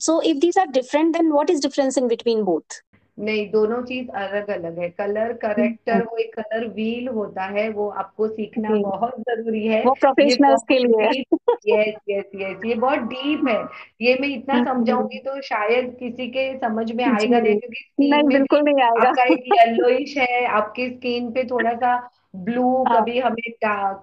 So 0.00 0.20
if 0.22 0.38
these 0.38 0.58
are 0.58 0.66
different 0.66 1.12
then 1.16 1.30
what 1.32 1.50
is 1.50 1.62
difference 1.62 1.98
in 1.98 2.08
between 2.08 2.42
both 2.42 2.82
नहीं 3.18 3.48
दोनों 3.50 3.82
चीज़ 3.84 4.08
अलग 4.16 4.48
अलग 4.50 4.78
है 4.78 4.88
कलर 4.92 5.32
करेक्टर 5.38 6.04
वो 6.04 6.16
एक 6.18 6.34
कलर 6.34 6.66
व्हील 6.68 7.08
होता 7.10 7.44
है 7.50 7.68
वो 7.70 7.88
आपको 7.98 8.28
सीखना 8.28 8.74
बहुत 8.78 9.18
ज़रूरी 9.22 9.66
है। 9.66 9.84
वो 9.84 9.94
प्रोफेशनल 9.96 10.56
प्रोफेशनल्स 10.56 10.62
के 10.68 10.78
लिए 10.80 11.08
यस 11.66 11.94
यस 12.08 12.30
यस 12.36 12.64
ये 12.64 12.74
बहुत 12.76 12.98
डीप 13.08 13.46
है। 13.48 13.56
ये 14.02 14.16
मैं 14.20 14.28
इतना 14.28 14.54
हम्म, 14.54 14.64
समझाऊँगी 14.64 15.18
तो 15.20 15.40
शायद 15.42 15.94
किसी 15.98 16.28
के 16.30 16.52
समझ 16.58 16.90
में 16.92 17.04
आएगा 17.04 17.40
नहीं 17.40 17.54
क्योंकि 17.54 17.82
स्किन 17.82 18.20
नहीं 18.20 18.28
में 18.28 18.34
बिल्कुल 18.34 18.62
नहीं 18.62 18.82
आएगा। 18.84 19.10
आपका 19.10 19.24
एक 19.26 19.44
येलोइश 19.48 20.16
है 20.18 20.44
आपकी 20.52 20.88
स्किन 20.90 21.30
पे 21.32 21.44
थोड़ा 21.44 21.72
सा 21.76 21.96
ब्लू 22.38 22.84
हाँ। 22.84 22.96
कभी 22.96 23.18
हमें 23.18 23.42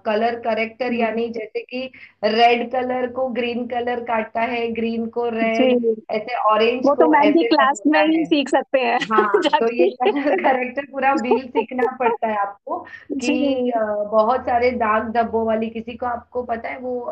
कलर 0.04 0.34
करेक्टर 0.40 0.84
हम्म, 0.84 0.96
यानी 0.96 1.28
जैसे 1.28 1.60
कि 1.62 1.90
रेड 2.24 2.70
कलर 2.72 3.06
को 3.10 3.26
ग्रीन 3.28 3.66
कलर 3.66 4.00
काटता 4.00 4.40
है 4.42 4.66
ग्रीन 4.72 5.06
को 5.06 5.28
रेड 5.28 5.84
ऐसे 6.10 6.36
ऑरेंज 6.44 6.86
वो 6.86 6.94
तो 6.94 7.08
मैम 7.08 7.32
की 7.32 7.44
क्लास 7.44 7.82
में 7.86 8.02
ही 8.06 8.24
सीख 8.24 8.48
सकते 8.48 8.80
हैं 8.80 8.98
हाँ 9.12 9.30
तो 9.34 9.72
ये 9.72 9.88
जाके 9.90 10.36
करेक्टर 10.36 10.86
पूरा 10.92 11.12
व्हील 11.22 11.46
सीखना 11.48 11.96
पड़ता 11.96 12.28
है 12.28 12.36
आपको 12.36 12.78
कि 13.12 13.72
बहुत 13.76 14.46
सारे 14.46 14.70
दाग 14.76 15.10
धब्बों 15.12 15.46
वाली 15.46 15.70
किसी 15.70 15.96
को 15.96 16.06
आपको 16.06 16.42
पता 16.42 16.68
है 16.68 16.78
वो 16.78 17.04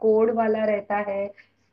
कोड 0.00 0.34
वाला 0.34 0.64
रहता 0.64 0.96
है 1.08 1.26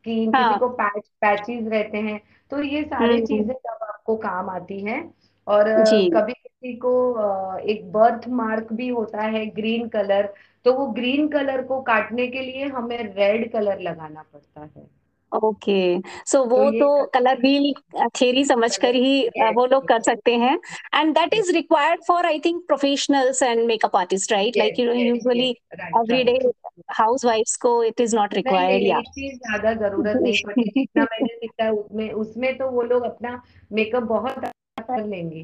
स्किन 0.06 0.32
किसी 0.32 0.44
हाँ। 0.44 0.58
को 0.60 0.68
पैच 0.70 1.04
पैचेस 1.22 1.68
रहते 1.68 1.98
हैं 2.00 2.20
तो 2.52 2.62
ये 2.64 2.84
सारे 2.84 3.14
हम्म। 3.14 3.26
चीज़ें 3.26 3.54
तब 3.56 3.84
आपको 3.84 4.16
काम 4.16 4.50
आती 4.50 4.80
हैं 4.82 5.00
और 5.48 5.70
कभी 6.14 6.34
किसी 6.66 6.76
को 6.76 7.60
एक 7.70 7.92
बर्थ 7.92 8.28
मार्क 8.30 8.72
भी 8.74 8.88
होता 8.90 9.22
है 9.24 9.46
ग्रीन 9.56 9.88
कलर 9.90 10.34
तो 10.66 10.74
वो 10.74 10.86
ग्रीन 10.94 11.28
कलर 11.30 11.62
को 11.64 11.82
काटने 11.84 12.28
के 12.28 12.42
लिए 12.42 12.68
हमें 12.68 12.98
रेड 13.16 13.52
कलर 13.52 13.80
लगाना 13.80 14.24
पड़ता 14.24 14.62
है। 14.62 14.88
ओके 15.32 15.98
सो 16.00 16.38
तो 16.38 16.46
वो 16.46 16.70
तो 16.72 16.88
कलर 17.14 17.40
व्हील 17.42 17.74
थ्योरी 18.18 18.44
समझकर 18.46 18.96
ही 18.96 19.28
वो 19.56 19.66
लोग 19.66 19.88
कर 19.88 20.02
सकते 20.02 20.36
हैं। 20.36 20.58
And 20.96 21.14
that 21.16 21.34
is 21.34 21.52
required 21.54 22.02
for 22.08 22.26
I 22.26 22.40
think 22.46 22.64
professionals 22.68 23.44
and 23.44 23.66
makeup 23.68 23.96
artist 23.96 24.32
right 24.32 24.58
like 24.58 24.80
you 24.80 24.94
usually 24.94 25.50
everyday 25.50 26.32
right 26.34 26.84
house 27.00 27.26
wifes 27.26 27.56
को 27.58 27.84
इट 27.84 28.02
इज़ 28.02 28.16
नॉट 28.16 28.34
रिक्वायर्ड 28.34 28.84
या 28.84 29.02
ज़्यादा 29.18 29.74
ज़रूरत 29.76 30.18
नहीं 30.18 30.38
पड़ती। 30.46 30.70
जितना 30.72 31.04
मैंने 31.04 31.36
सीखा 31.36 31.70
उसमें 31.74 32.12
उसमें 32.24 32.58
तो 32.58 32.70
वो 32.72 32.82
लोग 32.84 33.04
अपना 33.06 33.42
मेकअप 33.74 34.04
बहुत 34.06 34.44
अच्छा 34.44 34.82
कर 34.84 35.06
लेंगे। 35.06 35.44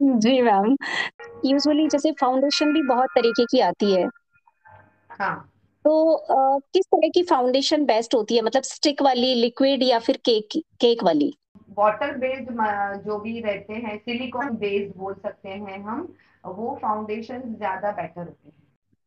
जी 0.22 0.40
मैम। 0.42 0.76
यूजुअली 1.44 1.86
जैसे 1.88 2.12
फाउंडेशन 2.12 2.72
भी 2.72 2.82
बहुत 2.82 3.10
तरीके 3.14 3.44
की 3.44 3.60
आती 3.60 3.92
है। 3.94 4.08
हाँ। 5.10 5.50
तो 5.84 6.12
अ, 6.12 6.58
किस 6.74 6.86
तरह 6.86 7.08
की 7.08 7.22
फाउंडेशन 7.22 7.84
बेस्ट 7.84 8.14
होती 8.14 8.36
है? 8.36 8.42
मतलब 8.42 8.62
स्टिक 8.62 9.02
वाली 9.02 9.34
लिक्विड 9.34 9.82
या 9.82 9.98
फिर 9.98 10.16
केक 10.24 10.48
केक 10.80 11.02
वाली? 11.04 11.32
वाटर 11.78 12.16
बेस्ड 12.16 12.50
जो 13.04 13.18
भी 13.18 13.40
रहते 13.40 13.72
हैं 13.74 13.96
सिलिकॉन 13.98 14.56
बेस्ड 14.56 14.96
बोल 14.96 15.14
सकते 15.14 15.48
हैं 15.48 15.82
हम 15.82 16.14
वो 16.44 16.78
फाउंडेशन 16.82 17.54
ज़्यादा 17.54 17.90
बेटर 17.92 18.20
होते 18.20 18.48
हैं। 18.48 18.56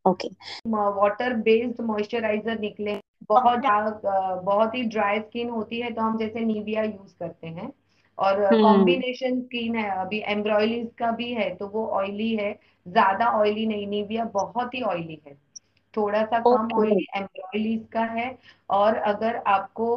ओके। 0.05 0.29
वाटर 0.69 1.33
बेस्ड 1.33 1.81
मॉइस्चराइजर 1.81 2.59
निकले 2.59 2.99
बहुत 3.29 3.59
डार्क 3.59 4.01
बहुत 4.45 4.75
ही 4.75 4.83
ड्राई 4.83 5.19
स्किन 5.19 5.49
होती 5.49 5.79
है 5.81 5.91
तो 5.93 6.01
हम 6.01 6.17
जैसे 6.17 6.39
निविया 6.39 6.83
यूज़ 6.83 7.13
करते 7.19 7.47
हैं। 7.47 7.71
और 8.17 8.43
कॉम्बिनेशन 8.53 9.39
स्किन 9.41 9.75
है 9.75 9.89
अभी 9.99 10.19
एम्ब्रॉयलीज 10.29 10.87
का 10.99 11.11
भी 11.11 11.31
है 11.33 11.49
तो 11.55 11.67
वो 11.67 11.85
ऑयली 11.99 12.35
है 12.35 12.51
ज़्यादा 12.85 13.29
ऑयली 13.39 13.65
नहीं 13.65 13.87
निविया 13.87 14.25
बहुत 14.33 14.73
ही 14.73 14.81
ऑयली 14.83 15.19
है। 15.27 15.33
थोड़ा 15.93 16.23
सा 16.25 16.39
कम 16.41 16.67
ऑयली 16.73 17.05
एम्ब्रॉयलीज 17.17 17.85
का 17.93 18.03
है 18.11 18.35
और 18.69 18.95
अगर 19.13 19.35
आपको 19.47 19.87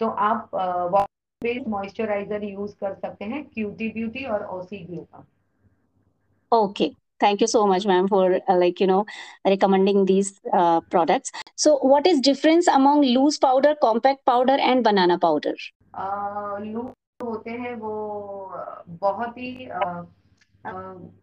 तो 0.00 0.08
आप 0.26 0.50
मॉइस्चराइजर 1.68 2.44
यूज़ 2.44 2.74
कर 2.80 2.94
सकते 2.94 3.24
हैं 3.24 3.44
क्यूटी 3.44 3.88
ब्यूटी 3.88 4.24
और 4.26 4.44
ओसी 4.52 4.78
ग्लो 4.78 5.02
का। 5.02 5.24
Okay 6.52 6.88
thank 7.20 7.42
you 7.42 7.46
so 7.48 7.64
much 7.66 7.86
ma'am 7.86 8.06
for 8.06 8.34
like 8.50 8.80
you 8.82 8.86
know 8.88 9.04
recommending 9.46 10.04
these 10.06 10.32
products 10.54 11.32
so 11.64 11.80
what 11.84 12.06
is 12.06 12.22
difference 12.24 12.68
among 12.68 13.04
loose 13.04 13.38
powder 13.42 13.74
compact 13.82 14.20
powder 14.26 14.60
and 14.60 14.84
banana 14.84 15.16
powder 15.22 15.56
loose 16.62 16.92
होते 17.28 17.50
हैं 17.52 17.74
वो 17.76 17.92
बहुत 19.00 19.38
ही 19.38 19.68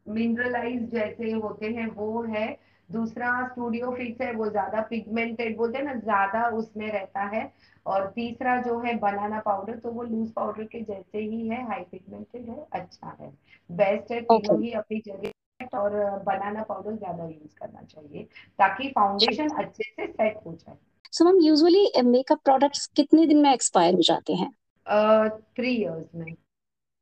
मिनरलाइज 0.10 0.90
जैसे 0.92 1.32
होते 1.34 1.68
हैं 1.68 1.88
वो 1.92 2.22
है। 2.26 2.48
दूसरा 2.90 3.30
स्टूडियो 3.48 3.92
फिक्स 3.92 4.22
है 4.22 4.32
वो 4.34 4.48
ज़्यादा 4.50 4.82
पिगमेंटेड 4.90 5.58
बोलते 5.58 5.78
हैं 5.78 5.86
ना 5.86 5.94
ज़्यादा 5.96 6.48
उसमें 6.58 6.92
रहता 6.92 7.24
है। 7.28 7.52
और 7.86 8.06
तीसरा 8.08 8.56
जो 8.62 8.80
है 8.80 8.94
बनाना 9.00 9.40
पाउडर 9.40 9.78
तो 9.80 9.92
वो 9.92 10.04
लूज 10.04 10.32
पाउडर 10.32 10.64
के 10.66 10.82
जैसे 10.84 11.20
ही 11.20 11.48
है 11.48 11.64
हाई 11.68 11.84
पिगमेंटेड 11.92 12.50
है 12.50 12.66
अच्छा 12.74 13.16
है। 13.22 13.30
बेस्ट 13.70 14.12
है 14.12 14.22
तीनों 14.24 14.62
ही 14.62 14.72
अपनी 14.74 15.00
जगह 15.08 15.78
और 15.78 15.92
बनाना 16.24 16.64
पाउडर 16.64 16.96
ज़्यादा 16.96 17.26
यूज़ 17.26 17.56
करना 17.60 17.82
चाहिए 17.84 18.24
ताकि 18.60 18.90
फाउंडेशन 18.90 19.50
अच्छे 19.56 19.84
से 19.86 20.08
सेट 20.08 20.40
हो 20.46 20.54
जाए। 20.56 20.78
So 21.14 21.26
ma'am 21.26 21.40
usually 21.42 22.02
makeup 22.04 22.40
products 22.44 22.86
कितने 22.96 23.26
दिन 23.26 23.42
में 23.42 23.52
एक्सपायर 23.54 23.94
हो 23.96 24.02
जाते 24.04 24.34
हैं? 24.34 24.50
थ्री 24.88 25.76
इयर्स 25.76 26.06
में। 26.16 26.36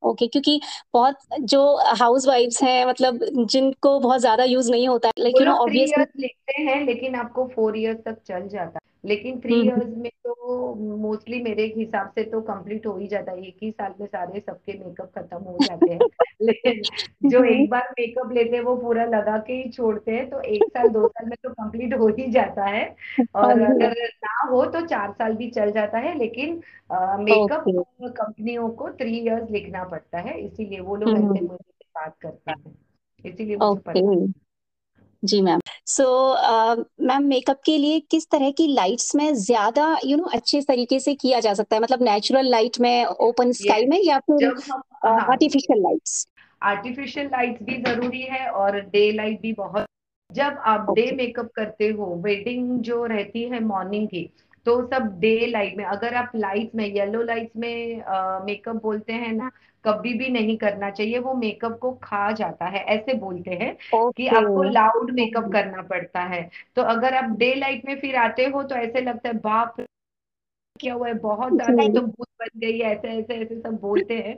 ओके 0.03 0.25
okay, 0.25 0.31
क्योंकि 0.31 0.59
बहुत 0.93 1.17
जो 1.41 1.59
हाउस 1.95 2.27
वाइफ्स 2.27 2.61
है 2.63 2.87
मतलब 2.87 3.19
जिनको 3.49 3.99
बहुत 3.99 4.19
ज़्यादा 4.19 4.43
यूज़ 4.43 4.71
नहीं 4.71 4.87
होता 4.87 5.07
है 5.07 5.23
लेकिन 5.23 5.47
ऑब्वियसली 5.49 6.05
लिखते 6.19 6.61
हैं 6.61 6.85
लेकिन 6.85 7.15
आपको 7.15 7.47
फोर 7.47 7.77
इयर्स 7.77 7.99
तक 8.05 8.21
चल 8.27 8.47
जाता 8.47 8.79
है। 8.79 8.82
लेकिन 9.03 9.39
थ्री 9.39 9.62
इयर्स 9.62 9.83
हम्म। 9.83 10.01
में 10.01 10.12
तो 10.24 10.75
मोस्टली 10.98 11.41
मेरे 11.43 11.63
हिसाब 11.77 12.12
से 12.15 12.24
तो 12.24 12.41
कंप्लीट 12.41 12.86
हो 12.86 12.98
ही 12.98 13.07
जाता 13.07 13.31
है। 13.31 13.41
एक 13.48 13.57
ही 13.63 13.72
साल 13.72 13.93
में 14.00 14.07
सारे 14.07 14.39
सबके 14.39 14.74
मेकअप 14.74 15.12
खत्म 15.17 15.38
हो 15.38 15.57
जाते 15.62 15.91
हैं। 15.93 16.00
लेकिन 16.41 16.81
जो 17.29 17.43
एक 17.43 17.69
बार 17.69 17.89
मेकअप 18.00 18.31
लेते 18.31 18.55
हैं 18.55 18.63
वो 18.63 18.75
पूरा 18.75 19.05
लगा 19.05 19.38
के 19.38 19.53
ही 19.53 19.69
छोड़ते 19.69 20.12
हैं 20.12 20.29
तो 20.29 20.41
एक 20.41 20.63
साल 20.63 20.89
दो 20.89 21.07
साल 21.07 21.25
में 21.25 21.38
तो 21.43 21.50
कंप्लीट 21.50 21.93
हो 21.93 22.07
ही 22.07 22.31
जाता 22.31 22.65
है। 22.65 22.95
और 23.36 23.62
हाँ 23.62 23.69
अगर 23.69 23.93
ना 24.25 24.48
हो 24.50 24.65
तो 24.65 24.86
चार 24.86 25.12
साल 25.12 25.36
भी 25.36 25.50
चल 25.50 25.72
जाता 25.72 25.98
है 25.98 26.17
लेकिन 26.17 26.55
मेकअप 27.24 27.63
कंपनियों 28.01 28.69
को 28.69 28.89
थ्री 28.89 29.17
इयर्स 29.17 29.51
लिखना 29.51 29.83
पड़ता 29.83 30.19
है 30.19 30.39
इसीलिए 30.41 30.79
वो 30.79 30.95
लोग 30.95 31.10
ऐसे 31.10 31.17
हम्म। 31.17 31.29
मुझे 31.29 31.74
बात 31.95 32.15
करते 32.22 32.51
हैं। 32.51 32.75
इसीलिए 33.25 33.57
मुझे 33.57 33.81
पता 33.81 34.42
जी 35.23 35.41
मैम। 35.41 35.59
सो 35.87 36.05
मैम 37.03 37.23
मेकअप 37.23 37.59
के 37.65 37.77
लिए 37.77 37.99
किस 38.11 38.29
तरह 38.31 38.51
की 38.51 38.67
लाइट्स 38.67 39.15
में 39.15 39.33
ज़्यादा 39.35 39.97
यू 40.05 40.17
नो 40.17 40.23
अच्छे 40.33 40.61
तरीके 40.61 40.99
से 40.99 41.13
किया 41.15 41.39
जा 41.39 41.53
सकता 41.53 41.75
है? 41.75 41.81
मतलब 41.81 42.03
नेचुरल 42.03 42.49
लाइट 42.49 42.79
में 42.81 43.05
ओपन 43.05 43.51
स्काई 43.51 43.85
में 43.85 43.99
या 44.03 44.19
फिर 44.19 44.45
आर्टिफिशियल 45.05 45.81
लाइट्स 45.81 46.27
आर्टिफिशियल 46.63 47.27
लाइट्स 47.27 47.63
भी 47.63 47.81
ज़रूरी 47.81 48.21
है 48.21 48.47
और 48.51 48.79
डे 48.81 49.11
लाइट 49.11 49.41
भी 49.41 49.53
बहुत। 49.53 49.85
जब 50.29 50.57
आप 50.65 50.89
डे 50.89 51.01
okay. 51.01 51.17
मेकअप 51.17 51.49
करते 51.55 51.87
हो 51.89 52.05
वेडिंग 52.23 52.79
जो 52.81 53.05
रहती 53.05 53.43
है 53.43 53.63
मॉर्निंग 53.63 54.07
की 54.07 54.29
तो 54.65 54.82
सब 54.88 55.08
डे 55.20 55.48
लाइट 55.48 55.77
में 55.77 55.84
अगर 55.86 56.15
आप 56.15 56.32
लाइट 56.36 56.72
में 56.75 56.86
येलो 56.88 57.22
लाइट 57.24 57.51
में 57.55 58.03
मेकअप 58.46 58.75
बोलते 58.75 59.13
हैं 59.13 59.32
ना 59.34 59.50
कभी 59.86 60.13
भी 60.13 60.29
नहीं 60.29 60.58
करना 60.58 60.89
चाहिए 60.91 61.20
वो 61.20 61.34
मेकअप 61.34 61.77
को 61.79 61.91
खा 62.03 62.32
जाता 62.32 62.65
है 62.67 62.84
ऐसे 62.88 63.13
बोलते 63.13 63.51
हैं 63.53 63.74
okay. 63.74 64.13
कि 64.17 64.27
आपको 64.27 64.63
लाउड 64.63 65.12
मेकअप 65.12 65.51
करना 65.51 65.82
पड़ता 65.82 66.22
है। 66.25 66.41
तो 66.75 66.82
अगर 66.93 67.15
आप 67.15 67.29
डे 67.39 67.53
लाइट 67.55 67.86
में 67.86 68.00
फिर 68.01 68.15
आते 68.15 68.46
हो 68.46 68.63
तो 68.63 68.75
ऐसे 68.75 69.01
लगता 69.01 69.29
है 69.29 69.36
बाप 69.39 69.75
क्या 70.79 70.93
हुआ 70.93 71.08
है 71.08 71.13
बहुत 71.13 71.53
ज़्यादा 71.53 71.88
तो 71.93 72.01
भूत 72.01 72.27
बन 72.39 72.60
गई 72.60 72.77
है 72.79 72.91
ऐसे 72.91 73.08
ऐसे 73.10 73.36
ऐसे 73.36 73.60
सब 73.62 73.79
बोलते 73.82 74.17
हैं। 74.17 74.36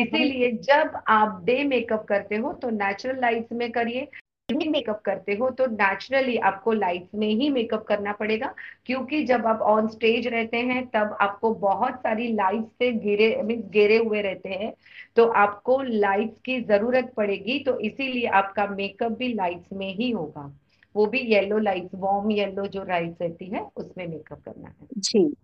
इसीलिए 0.00 0.50
जब 0.64 0.98
आप 1.08 1.42
डे 1.44 1.62
मेकअप 1.64 2.04
करते 2.08 2.36
हो 2.36 2.52
तो 2.54 2.70
नेचुरल 2.70 3.20
लाइट्स 3.20 3.52
में 3.52 3.70
करिए। 3.72 4.08
मेकअप 4.48 5.00
करते 5.04 5.34
हो 5.34 5.48
तो 5.50 5.66
नेचुरली 5.66 6.36
आपको 6.38 6.72
लाइट्स 6.72 7.14
में 7.14 7.26
ही 7.28 7.48
मेकअप 7.50 7.84
करना 7.84 8.12
पड़ेगा 8.12 8.52
क्योंकि 8.86 9.22
जब 9.24 9.46
आप 9.46 9.60
ऑन 9.62 9.86
स्टेज 9.88 10.26
रहते 10.26 10.56
हैं 10.56 10.84
तब 10.86 11.16
आपको 11.20 11.52
बहुत 11.54 11.94
सारी 11.94 12.26
लाइट्स 12.32 12.68
से 12.78 12.90
गिरे 12.92 13.42
मीन 13.42 13.62
गिरे 13.70 13.96
हुए 13.96 14.22
रहते 14.22 14.48
हैं 14.48 14.72
तो 15.16 15.26
आपको 15.42 15.80
लाइट्स 15.82 16.40
की 16.40 16.60
ज़रूरत 16.60 17.12
पड़ेगी 17.16 17.58
तो 17.58 17.78
इसीलिए 17.78 18.26
आपका 18.34 18.66
मेकअप 18.66 19.12
भी 19.12 19.32
लाइट्स 19.34 19.72
में 19.72 19.94
ही 19.94 20.10
होगा। 20.10 20.52
वो 20.94 21.06
भी 21.06 21.18
येलो 21.18 21.58
लाइट्स 21.58 21.94
वार्म 21.94 22.30
येलो 22.30 22.66
जो 22.66 22.84
लाइट्स 22.84 23.22
रहती 23.22 23.46
है 23.46 23.66
उसमें 23.76 24.06
मेकअप 24.06 24.42
करना 24.44 24.68
है। 24.68 24.86
जी। 24.98 25.34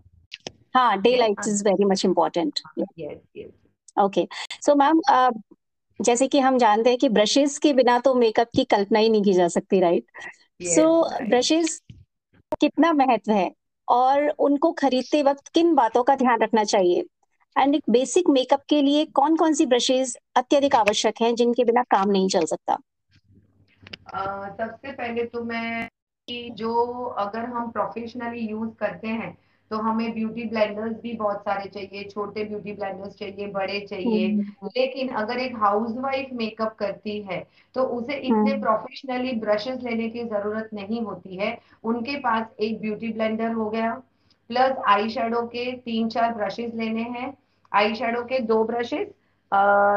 हाँ 0.75 1.01
day 1.03 1.17
lights 1.17 1.49
is 1.49 1.65
very 1.65 1.85
much 1.85 2.05
important 2.05 2.61
yes 2.99 3.19
yes 3.37 3.51
okay 3.99 4.27
so 4.63 4.75
ma'am 4.75 5.01
जैसे 6.01 6.27
कि 6.29 6.39
हम 6.41 6.59
जानते 6.59 6.91
हैं 6.91 6.99
कि 6.99 7.09
ब्रशेस 7.09 7.59
के 7.59 7.73
बिना 7.73 7.99
तो 7.99 8.15
मेकअप 8.15 8.49
की 8.57 8.65
कल्पना 8.65 8.99
ही 8.99 9.09
नहीं 9.09 9.23
की 9.23 9.33
जा 9.33 9.49
सकती 9.49 9.81
राइट 9.81 10.05
सो 10.67 10.87
ब्रशेस 11.25 11.81
कितना 12.61 12.93
महत्व 12.93 13.33
है 13.33 13.51
और 13.89 14.29
उनको 14.41 14.73
खरीदते 14.73 15.23
वक्त 15.23 15.49
किन 15.49 15.75
बातों 15.75 16.03
का 16.03 16.15
ध्यान 16.17 16.41
रखना 16.41 16.65
चाहिए? 16.65 17.05
एंड 17.57 17.75
एक 17.75 17.83
बेसिक 17.91 18.29
मेकअप 18.29 18.63
के 18.69 18.81
लिए 18.83 19.05
कौन 19.15 19.37
कौन 19.37 19.55
सी 19.55 19.67
ब्रशेस 19.67 20.17
अत्यधिक 20.37 20.75
आवश्यक 20.75 21.23
हैं 21.23 21.35
जिनके 21.35 21.65
बिना 21.65 21.83
काम 21.91 22.11
नहीं 22.11 22.29
चल 22.29 22.45
सकता? 22.45 22.77
सबसे 24.15 24.93
पहले 24.93 25.25
तो 25.25 25.43
मैं 25.45 25.89
जो 26.29 26.73
अगर 27.19 27.45
हम 27.47 27.71
प्रोफेशनली 27.71 28.41
यूज़ 28.41 28.71
करते 28.71 29.09
हैं 29.09 29.37
तो 29.71 29.77
हमें 29.79 30.13
ब्यूटी 30.15 30.45
ब्लेंडर्स 30.45 30.97
भी 31.03 31.13
बहुत 31.13 31.41
सारे 31.41 31.69
चाहिए 31.71 32.05
छोटे 32.05 32.45
ब्यूटी 32.45 32.73
ब्लेंडर्स 32.73 33.15
चाहिए 33.15 33.47
बड़े 33.49 33.81
चाहिए। 33.81 34.27
हम्म। 34.27 34.69
लेकिन 34.77 35.09
अगर 35.17 35.39
एक 35.39 35.57
हाउस 35.57 35.97
वाइफ 35.99 36.29
मेकअप 36.33 36.75
करती 36.79 37.21
है 37.23 37.41
तो 37.75 37.83
उसे 37.99 38.17
इतने 38.17 38.59
प्रोफेशनली 38.61 39.33
ब्रशेस 39.41 39.79
लेने 39.83 40.09
की 40.09 40.25
ज़रूरत 40.25 40.71
नहीं 40.75 41.01
होती 41.03 41.37
है। 41.37 41.57
उनके 41.85 42.17
पास 42.21 42.47
एक 42.61 42.81
ब्यूटी 42.81 43.13
ब्लेंडर 43.13 43.53
हो 43.53 43.69
गया 43.71 43.93
प्लस 44.51 44.77
आई 44.89 45.09
शेडो 45.11 45.43
के 45.47 45.71
तीन 45.79 46.09
चार 46.09 46.35
ब्रशेस 46.35 46.73
लेने 46.75 47.03
हैं। 47.11 47.33
आई 47.73 47.95
शेडो 47.95 48.23
के 48.25 48.39
दो 48.45 48.63
brushes 48.65 49.09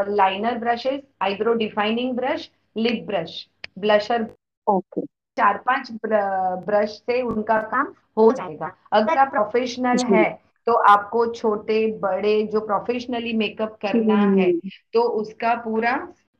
liner 0.09 0.57
brushes 0.57 1.01
eyebrow 1.21 1.53
defining 1.53 2.15
brush 2.15 2.49
lip 2.77 3.03
brush 3.07 3.47
blusher 3.79 4.27
okay 4.67 5.01
चार 5.37 5.57
पाँच 5.67 5.91
ब्रश 6.03 6.89
से 7.01 7.21
उनका 7.21 7.57
काम 7.63 7.93
हो 8.17 8.31
जाएगा। 8.31 8.71
अगर 8.93 9.17
आप 9.17 9.31
प्रोफेशनल 9.31 10.03
है 10.05 10.29
तो 10.67 10.73
आपको 10.89 11.25
छोटे 11.27 11.85
बड़े 11.99 12.41
जो 12.47 12.59
प्रोफेशनली 12.59 13.33
मेकअप 13.33 13.77
करना 13.81 14.17
है 14.31 14.51
तो 14.93 15.01
उसका 15.21 15.53
पूरा 15.55 15.95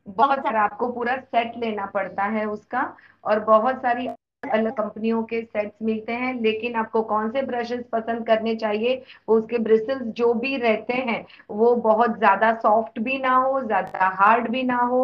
बहुत 0.08 0.40
सारा 0.40 0.62
आपको 0.62 0.88
पूरा 0.92 1.16
सेट 1.18 1.58
लेना 1.58 1.86
पड़ता 1.86 2.24
है 2.30 2.46
उसका 2.46 2.82
और 3.24 3.40
बहुत 3.40 3.82
सारी 3.82 4.08
अलग 4.44 4.72
कंपनियों 4.72 5.22
के 5.24 5.42
सेट्स 5.42 5.76
मिलते 5.82 6.14
हैं 6.14 6.34
लेकिन 6.42 6.76
आपको 6.76 7.02
कौन 7.02 7.30
से 7.32 7.42
ब्रशेस 7.42 7.84
पसंद 7.92 8.26
करने 8.28 8.56
चाहिए 8.56 9.02
उसके 9.28 9.58
ब्रिसल्स 9.58 10.02
जो 10.14 10.34
भी 10.34 10.56
रहते 10.58 10.94
हैं 11.02 11.26
वो 11.52 11.76
बहुत 11.82 12.18
ज़्यादा 12.18 12.54
सॉफ्ट 12.56 13.00
भी 13.00 13.18
ना 13.20 13.36
हो 13.36 13.62
ज़्यादा 13.62 14.08
हार्ड 14.16 14.50
भी 14.50 14.64
ना 14.64 14.78
हो 14.84 15.04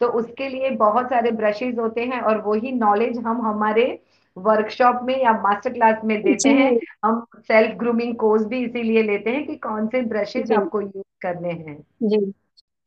तो 0.00 0.06
उसके 0.08 0.48
लिए 0.48 0.70
बहुत 0.70 1.06
सारे 1.06 1.30
ब्रशेज 1.30 1.78
होते 1.78 2.00
हैं 2.00 2.20
और 2.20 2.40
वही 2.40 2.72
नॉलेज 2.72 3.18
हम 3.18 3.40
हमारे 3.46 3.98
वर्कशॉप 4.36 5.00
में 5.02 5.16
या 5.22 5.32
मास्टर 5.32 5.72
क्लास 5.72 5.96
में 6.04 6.22
देते 6.22 6.48
हैं। 6.48 6.78
हम 7.04 7.26
सेल्फ 7.38 7.76
ग्रूमिंग 7.76 8.16
कोर्स 8.16 8.44
भी 8.44 8.64
इसीलिए 8.64 9.02
लेते 9.02 9.30
हैं 9.30 9.46
कि 9.46 9.56
कौन 9.56 9.86
से 9.86 10.02
ब्रशेज 10.02 10.52
आपको 10.52 10.80
यूज़ 10.80 11.02
करने 11.20 11.52
हैं। 11.52 11.82
जी। 12.02 12.32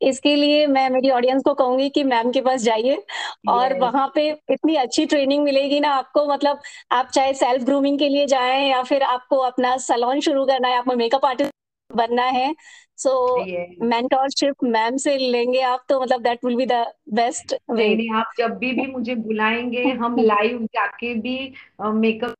इसके 0.00 0.36
लिए 0.36 0.66
मैं 0.66 0.90
मेरी 0.90 1.10
ऑडियंस 1.10 1.42
को 1.44 1.54
कहूँगी 1.54 1.88
कि 1.90 2.04
मैम 2.04 2.30
के 2.32 2.40
पास 2.40 2.62
जाइए 2.62 3.02
और 3.48 3.78
वहाँ 3.78 4.10
पे 4.14 4.28
इतनी 4.50 4.76
अच्छी 4.76 5.06
ट्रेनिंग 5.06 5.44
मिलेगी 5.44 5.80
ना 5.80 5.90
आपको 5.90 6.26
मतलब 6.26 6.60
आप 6.92 7.10
चाहे 7.14 7.34
सेल्फ 7.34 7.64
ग्रूमिंग 7.64 7.98
के 7.98 8.08
लिए 8.08 8.26
जाएँ 8.26 8.70
या 8.70 8.82
फिर 8.82 9.02
आपको 9.02 9.36
अपना 9.36 9.76
सलोन 9.76 10.20
शुरू 10.20 10.44
करना 10.46 10.68
है 10.68 10.78
आपको 10.78 10.96
मेकअप 10.96 11.24
आर्टिस्ट 11.24 11.52
बनना 11.96 12.24
है। 12.30 12.54
सो 12.96 13.14
मेंटोरशिप 13.82 14.64
मैम 14.64 14.96
से 14.96 15.16
लेंगे 15.18 15.60
आप 15.62 15.84
तो 15.88 16.00
मतलब 16.00 16.22
that 16.22 16.44
will 16.44 16.56
be 16.56 16.66
the 16.66 16.84
best 17.14 17.54
way 17.70 17.86
आप 18.16 18.32
जब 18.38 18.56
भी 18.58 18.72
भी 18.72 18.86
मुझे 18.86 19.14
बुलाएँगे 19.14 19.84
हम 19.92 20.20
लाइव 20.20 20.64
जाके 20.66 21.14
भी 21.14 21.36
मेकअप 21.82 22.34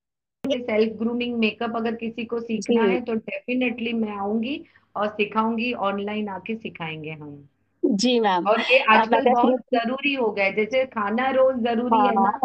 सेल्फ 0.44 0.96
ग्रूमिंग 0.98 1.38
मेकअप 1.38 1.76
अगर 1.76 1.94
किसी 1.94 2.24
को 2.24 2.40
सीखना 2.40 2.84
है 2.84 3.00
तो 3.00 3.14
डेफिनेटली 3.14 3.92
मैं 3.92 4.16
आऊँगी 4.16 4.64
और 4.96 5.08
सिखाऊँगी 5.08 5.72
ऑनलाइन 5.82 6.28
आके 6.28 6.56
सिखाएँगे 6.56 7.10
हम। 7.10 7.48
जी 7.82 8.18
मैम 8.20 8.46
और 8.46 8.60
ये 8.60 8.78
आजकल 8.90 9.26
बहुत 9.26 9.60
ज़रूरी 9.74 10.14
हो 10.14 10.30
गया 10.32 10.44
है 10.44 10.52
जैसे 10.54 10.84
खाना 10.86 11.30
रोज 11.30 11.62
ज़रूरी 11.64 12.06
है 12.06 12.16
ना 12.16 12.30
हाँ। 12.30 12.40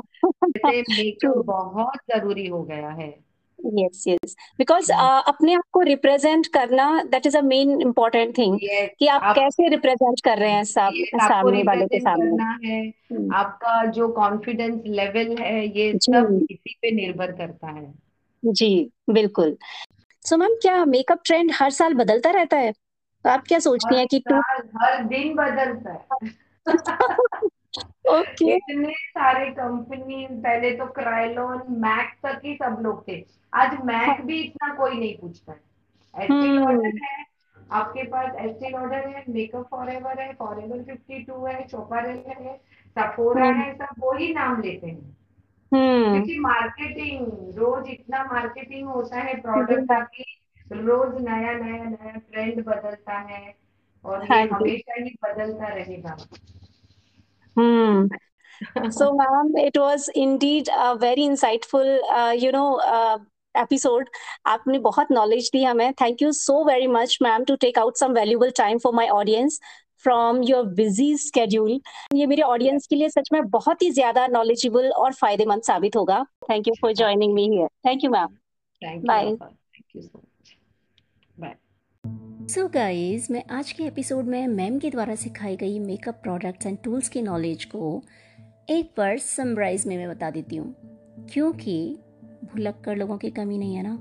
जैसे 0.57 0.81
मेकअप 0.93 1.37
बहुत 1.45 1.99
ज़रूरी 2.11 2.47
हो 2.47 2.63
गया 2.63 2.89
है। 2.91 3.09
यस 3.65 4.03
यस 4.07 4.35
बिकॉज़ 4.57 4.91
अपने 5.27 5.53
आप 5.53 5.63
को 5.71 5.81
रिप्रेजेंट 5.81 6.47
करना 6.47 7.03
that 7.03 7.25
is 7.25 7.37
a 7.37 7.41
main 7.41 7.81
important 7.81 8.37
thing 8.37 8.59
कि 8.99 9.07
आप, 9.07 9.21
आप 9.21 9.35
कैसे 9.35 9.69
रिप्रेजेंट 9.69 10.21
कर 10.23 10.37
रहे 10.37 10.51
हैं 10.51 10.63
साब, 10.63 10.93
सामने 11.15 11.63
वाले 11.63 11.85
के 11.85 11.99
सामने। 11.99 12.25
करना 12.25 12.59
है। 12.65 12.93
Hmm. 13.13 13.33
आपका 13.33 13.85
जो 13.85 14.07
कॉन्फिडेंस 14.07 14.81
लेवल 14.85 15.37
है 15.39 15.79
ये 15.79 15.93
सब 15.97 16.47
इसी 16.51 16.75
पे 16.81 16.91
निर्भर 16.91 17.31
करता 17.31 17.67
है। 17.67 17.93
जी 18.45 18.91
बिल्कुल। 19.09 19.57
सो 20.25 20.35
so, 20.35 20.41
मैम 20.41 20.55
क्या 20.61 20.85
मेकअप 20.85 21.19
ट्रेंड 21.25 21.51
हर 21.53 21.69
साल 21.69 21.93
बदलता 21.93 22.31
रहता 22.31 22.57
है? 22.57 22.73
आप 23.25 23.43
क्या 23.47 23.59
सोचती 23.59 23.97
हैं 23.97 24.07
कि 24.07 24.19
टू 24.19 24.35
हर 24.35 25.03
दिन 25.03 25.35
बदलता 25.35 26.17
है। 26.23 26.47
okay. 28.09 28.49
इतने 28.49 28.93
सारे 28.93 29.45
कंपनी 29.51 30.27
पहले 30.31 30.71
तो 30.71 30.85
क्राइलॉन 30.85 31.61
मैक 31.69 32.13
तक 32.25 32.41
ही 32.45 32.53
सब 32.55 32.77
लोग 32.81 33.07
थे 33.07 33.25
आज 33.53 33.77
मैक 33.83 34.21
भी 34.21 34.41
इतना 34.41 34.73
कोई 34.73 34.99
नहीं 34.99 35.17
पूछता 35.17 35.51
है 35.51 36.27
hmm. 36.27 36.93
है 37.03 37.25
आपके 37.71 38.03
पास 38.03 38.35
एस्टी 38.39 38.69
लॉडर 38.69 39.07
है 39.07 39.23
मेकअप 39.29 39.67
फॉर 39.71 39.89
एवर 39.89 40.21
है 40.21 40.33
फॉर 40.33 40.63
एवर 40.63 40.83
फिफ्टी 40.83 41.23
टू 41.23 41.45
है 41.45 41.67
चोपारेल 41.67 42.23
है 42.27 42.57
सफोरा 42.97 43.45
hmm. 43.45 43.57
है 43.57 43.73
सब 43.73 44.01
वही 44.03 44.33
नाम 44.33 44.61
लेते 44.61 44.87
हैं 44.87 45.15
hmm. 45.71 46.11
क्योंकि 46.11 46.39
मार्केटिंग 46.39 47.27
रोज 47.57 47.89
इतना 47.89 48.23
मार्केटिंग 48.23 48.87
होता 48.87 49.19
है 49.19 49.41
प्रोडक्ट 49.41 49.83
का 49.83 49.99
कि 49.99 50.25
रोज 50.71 51.21
नया 51.21 51.53
नया 51.53 51.83
नया 51.83 52.11
ट्रेंड 52.31 52.63
बदलता 52.65 53.17
है 53.17 53.55
और 54.05 54.23
ये 54.23 54.33
हाँ 54.33 54.47
हमेशा 54.47 55.03
ही 55.03 55.17
बदलता 55.23 55.67
रहेगा 55.67 56.17
Hmm. 57.57 58.07
So, 58.91 59.13
ma'am, 59.13 59.51
it 59.55 59.77
was 59.77 60.09
indeed 60.15 60.69
a 60.75 60.95
very 60.97 61.23
insightful, 61.23 61.97
uh, 62.11 62.35
you 62.43 62.51
know, 62.51 62.69
uh, 62.91 63.17
episode 63.55 64.09
आपने 64.45 64.79
बहुत 64.79 65.11
नॉलेज 65.11 65.49
दी 65.53 65.63
हमें. 65.63 65.93
Thank 66.01 66.21
you 66.21 66.31
so 66.31 66.63
very 66.65 66.87
much 66.87 67.17
ma'am 67.21 67.43
to 67.43 67.55
take 67.61 67.77
out 67.79 67.97
some 67.97 68.11
valuable 68.13 68.51
time 68.57 68.77
for 68.79 68.93
my 68.95 69.07
audience 69.09 69.59
from 70.03 70.41
your 70.43 70.63
busy 70.75 71.17
schedule 71.17 71.79
ये 72.15 72.25
मेरे 72.25 72.41
audience 72.41 72.87
के 72.87 72.95
लिए 72.95 73.09
सच 73.09 73.29
में 73.33 73.41
बहुत 73.49 73.81
ही 73.81 73.89
ज़्यादा 73.91 74.27
नॉलेजेबल 74.27 74.89
और 74.91 75.13
फ़ायदेमंद 75.13 75.61
साबित 75.63 75.95
होगा. 75.95 76.23
Thank 76.49 76.67
you 76.67 76.73
for 76.81 76.93
joining 76.93 77.33
me 77.33 77.47
here 77.49 77.67
thank 77.87 78.03
you 78.03 78.11
ma'am 78.11 78.37
bye 78.81 79.25
thank 79.25 79.95
you 79.95 80.01
so 80.01 80.26
so 82.47 82.61
so 82.61 82.73
guys 82.73 83.31
मैं 83.31 83.43
आज 83.51 83.71
के 83.71 83.83
एपिसोड 83.83 84.25
में 84.25 84.47
मैम 84.47 84.79
के 84.79 84.89
द्वारा 84.89 85.15
सिखाई 85.15 85.55
गई 85.55 85.79
मेकअप 85.79 86.19
प्रोडक्ट्स 86.23 86.65
एंड 86.65 86.77
टूल्स 86.83 87.09
की 87.09 87.21
नॉलेज 87.21 87.65
को 87.65 88.03
एक 88.69 88.91
बार 88.97 89.17
समराइज 89.17 89.87
में 89.87 89.97
मैं 89.97 90.09
बता 90.09 90.29
देती 90.29 90.55
हूँ। 90.55 90.75
क्योंकि 91.33 91.97
भुलक्कर 92.23 92.95
लोगों 92.95 93.17
की 93.17 93.29
कमी 93.29 93.57
नहीं 93.57 93.75
है 93.75 93.83
ना? 93.83 93.95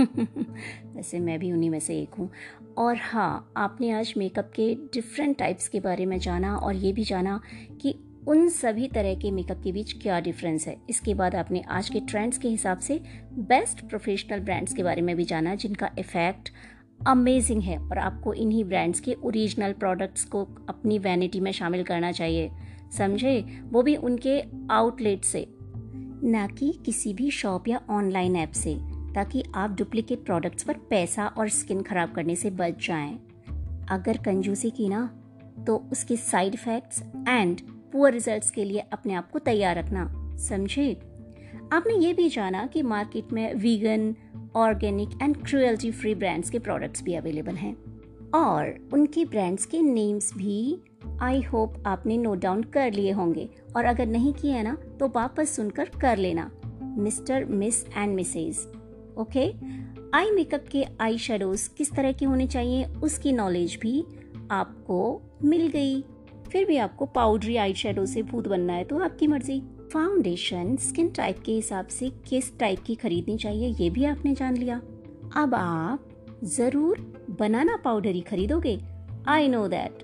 वैसे 0.96 1.20
मैं 1.20 1.38
भी 1.38 1.52
उन्हीं 1.52 1.70
में 1.70 1.80
से 1.80 2.00
एक 2.00 2.10
हूँ। 2.10 2.30
और 2.78 2.96
हाँ 2.96 3.52
आपने 3.56 3.90
आज 3.90 4.14
मेकअप 4.16 4.52
के 4.56 4.74
डिफरेंट 4.74 5.38
टाइप्स 5.38 5.68
के 5.68 5.80
बारे 5.80 6.06
में 6.06 6.18
जाना 6.18 6.56
और 6.56 6.74
ये 6.74 6.92
भी 6.92 7.04
जाना 7.04 7.40
कि 7.80 7.98
उन 8.26 8.48
सभी 8.48 8.88
तरह 8.88 9.14
के 9.14 9.30
मेकअप 9.30 9.60
के 9.64 9.72
बीच 9.72 9.92
क्या 9.92 10.20
डिफरेंस 10.20 10.68
है। 10.68 10.76
इसके 10.90 11.14
बाद 11.14 11.34
आपने 11.34 11.62
आज 11.68 11.88
के 11.88 12.00
ट्रेंड्स 12.00 12.38
के 12.38 12.48
हिसाब 12.48 12.78
से 12.78 13.00
बेस्ट 13.32 13.88
प्रोफेशनल 13.88 14.40
ब्रांड्स 14.40 14.74
के 14.74 14.82
बारे 14.82 15.02
में 15.02 15.16
भी 15.16 15.24
जाना, 15.24 15.54
जिनका 15.54 15.90
इफ़ेक्ट 15.98 16.52
अमेजिंग 17.08 17.62
है 17.62 17.78
और 17.78 17.98
आपको 17.98 18.34
इन्हीं 18.34 18.64
ब्रांड्स 18.64 19.00
के 19.00 19.16
ओरिजिनल 19.24 19.72
प्रोडक्ट्स 19.72 20.24
को 20.24 20.48
अपनी 20.68 20.98
वैनिटी 20.98 21.40
में 21.40 21.52
शामिल 21.52 21.82
करना 21.82 22.12
चाहिए। 22.12 22.50
समझे? 22.98 23.60
वो 23.62 23.82
भी 23.82 23.96
उनके 23.96 24.42
आउटलेट 24.70 25.24
से। 25.24 25.46
ना 26.24 26.46
कि 26.46 26.78
किसी 26.86 27.14
भी 27.14 27.30
शॉप 27.30 27.68
या 27.68 27.80
ऑनलाइन 27.90 28.36
ऐप 28.36 28.52
से, 28.52 28.78
ताकि 29.14 29.44
आप 29.54 29.70
डुप्लीकेट 29.70 30.24
प्रोडक्ट्स 30.24 30.62
पर 30.62 30.74
पैसा 30.74 31.26
और 31.26 31.48
स्किन 31.48 31.82
खराब 31.82 32.12
करने 32.12 32.36
से 32.36 32.50
बच 32.50 32.86
जाएँ। 32.86 33.18
अगर 33.90 34.16
कंजूसी 34.16 34.70
की 34.70 34.88
ना 34.88 35.18
तो 35.66 35.76
उसके 35.92 36.16
side 36.16 36.54
effects 36.54 37.02
and 37.28 37.60
poor 37.92 38.12
results 38.12 38.50
के 38.50 38.64
लिए 38.64 38.78
अपने 38.78 39.14
आप 39.14 39.30
को 39.30 39.38
तैयार 39.38 39.76
रखना। 39.76 40.36
समझे? 40.36 41.00
आपने 41.72 42.06
ये 42.06 42.12
भी 42.12 42.28
जाना 42.28 42.66
कि 42.66 42.82
मार्केट 42.82 43.32
में 43.32 43.54
vegan 43.54 44.16
organic 44.56 45.10
and 45.22 45.36
cruelty 45.44 45.90
free 45.90 46.14
brands 46.14 46.50
के 46.50 46.58
प्रोडक्ट्स 46.58 47.02
भी 47.02 47.14
अवेलेबल 47.14 47.54
हैं। 47.54 47.74
और 48.34 48.74
उनके 48.92 49.24
ब्रांड्स 49.24 49.66
के 49.66 49.80
नेम्स 49.82 50.32
भी 50.34 50.78
आई 51.20 51.40
होप 51.42 51.82
आपने 51.86 52.16
नोट 52.16 52.38
डाउन 52.38 52.62
कर 52.64 52.92
लिए 52.92 53.10
होंगे। 53.12 53.48
और 53.76 53.84
अगर 53.84 54.06
नहीं 54.06 54.32
किए 54.32 54.62
ना 54.62 54.76
तो 55.00 55.08
वापस 55.08 55.56
सुनकर 55.56 55.90
कर 56.00 56.16
लेना। 56.16 56.50
Mister, 56.82 57.44
miss 57.44 57.84
and 57.88 58.14
missus 58.14 58.66
okay 59.18 59.50
eye 60.14 60.30
makeup 60.30 60.64
के 60.70 60.84
आई 61.00 61.18
शेडोज 61.18 61.66
किस 61.68 61.92
तरह 61.92 62.12
के 62.12 62.24
होने 62.24 62.46
चाहिए, 62.46 62.84
उसकी 62.84 63.32
नॉलेज 63.32 63.78
भी 63.82 64.04
आपको 64.50 65.20
मिल 65.44 65.66
गई। 65.68 66.00
फिर 66.50 66.64
भी 66.64 66.76
आपको 66.76 67.06
पाउडरी 67.06 67.56
आई 67.56 67.74
शेडो 67.74 68.04
से 68.06 68.22
भूत 68.22 68.48
बनना 68.48 68.72
है 68.72 68.84
तो 68.84 68.98
आपकी 68.98 69.26
मर्ज़ी। 69.26 69.62
फाउंडेशन 69.92 70.76
स्किन 70.76 71.08
टाइप 71.08 71.42
के 71.46 71.52
हिसाब 71.52 71.86
से 71.86 72.12
किस 72.28 72.58
टाइप 72.58 72.78
की 72.86 72.94
खरीदनी 72.94 73.36
चाहिए, 73.36 73.68
ये 73.68 73.90
भी 73.90 74.04
आपने 74.04 74.34
जान 74.34 74.56
लिया। 74.56 74.82
अब 75.36 75.54
आप 75.54 76.08
ज़रूर 76.44 77.24
बनाना 77.40 77.76
पाउडर 77.76 78.10
ही 78.10 78.20
खरीदोगे। 78.20 78.80
आई 79.28 79.48
नो 79.48 79.68
दैट 79.68 79.98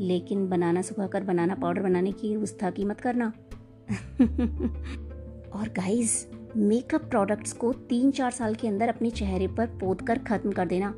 लेकिन 0.00 0.48
बनाना 0.48 0.82
सुखाकर 0.82 1.22
बनाना 1.22 1.54
पाउडर 1.54 1.82
बनाने 1.82 2.12
की 2.12 2.36
उस्ता 2.36 2.70
की 2.70 2.84
मत 2.84 3.00
करना। 3.00 3.26
और 5.52 5.68
गाइस 5.68 6.28
मेकअप 6.56 7.00
प्रोडक्ट्स 7.00 7.52
को 7.52 7.72
तीन 7.72 8.10
चार 8.10 8.30
साल 8.30 8.54
के 8.54 8.68
अंदर 8.68 8.88
अपने 8.88 9.10
चेहरे 9.10 9.48
पर 9.48 9.66
पोत 9.66 10.06
कर 10.06 10.18
खत्म 10.18 10.52
कर 10.52 10.66
देना। 10.66 10.94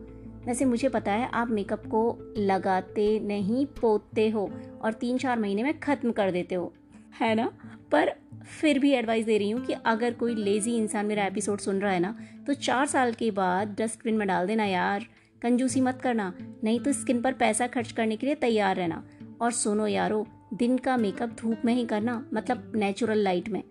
वैसे 0.46 0.64
मुझे 0.64 0.88
पता 0.88 1.12
है, 1.12 1.30
आप 1.34 1.50
मेकअप 1.50 1.86
को 1.86 2.18
लगाते 2.38 3.20
नहीं 3.20 3.66
पोतते 3.80 4.28
हो 4.28 4.50
और 4.82 4.92
तीन 4.92 5.18
चार 5.18 5.38
महीने 5.38 5.62
में 5.62 5.80
ख़त्म 5.80 6.12
कर 6.12 6.30
देते 6.30 6.54
हो। 6.54 6.72
है 7.20 7.34
ना? 7.34 7.52
पर 7.92 8.12
फिर 8.60 8.78
भी 8.78 8.90
एडवाइस 8.90 9.24
दे 9.26 9.38
रही 9.38 9.50
हूँ 9.50 9.64
कि 9.64 9.72
अगर 9.86 10.12
कोई 10.12 10.34
लेज़ी 10.34 10.76
इंसान 10.76 11.06
मेरा 11.06 11.24
एपिसोड 11.26 11.58
सुन 11.58 11.80
रहा 11.80 11.92
है 11.92 12.00
ना 12.00 12.18
तो 12.46 12.54
चार 12.54 12.86
साल 12.86 13.12
के 13.12 13.30
बाद 13.30 13.76
डस्टबिन 13.80 14.14
में 14.14 14.28
डाल 14.28 14.46
देना 14.46 14.64
यार। 14.64 15.06
कंजूसी 15.42 15.80
मत 15.80 16.00
करना। 16.02 16.32
नहीं 16.64 16.80
तो 16.80 16.92
स्किन 16.92 17.22
पर 17.22 17.32
पैसा 17.32 17.66
खर्च 17.66 17.92
करने 17.92 18.16
के 18.16 18.26
लिए 18.26 18.34
तैयार 18.34 18.76
रहना। 18.76 19.04
और 19.40 19.52
सुनो 19.52 19.86
यारो, 19.86 20.26
दिन 20.54 20.78
का 20.78 20.96
मेकअप 20.96 21.28
धूप 21.28 21.56
में 21.64 21.74
ही 21.74 21.84
करना 21.86 22.26
मतलब 22.34 22.72
नेचुरल 22.76 23.18
लाइट 23.18 23.48
में। 23.48 23.62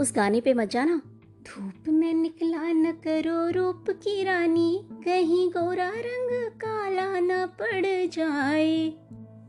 उस 0.00 0.12
गाने 0.16 0.40
पे 0.40 0.54
मत 0.54 0.70
जाना। 0.70 1.00
धूप 1.44 1.88
में 1.88 2.14
निकला 2.14 2.72
न 2.72 2.92
करो 2.92 3.50
रूप 3.50 3.84
की 3.90 4.22
रानी, 4.24 4.80
कहीं 4.92 5.50
गोरा 5.50 5.88
रंग 5.88 6.50
काला 6.50 7.20
न 7.20 7.46
पड़ 7.46 7.84
जाए। 7.86 8.92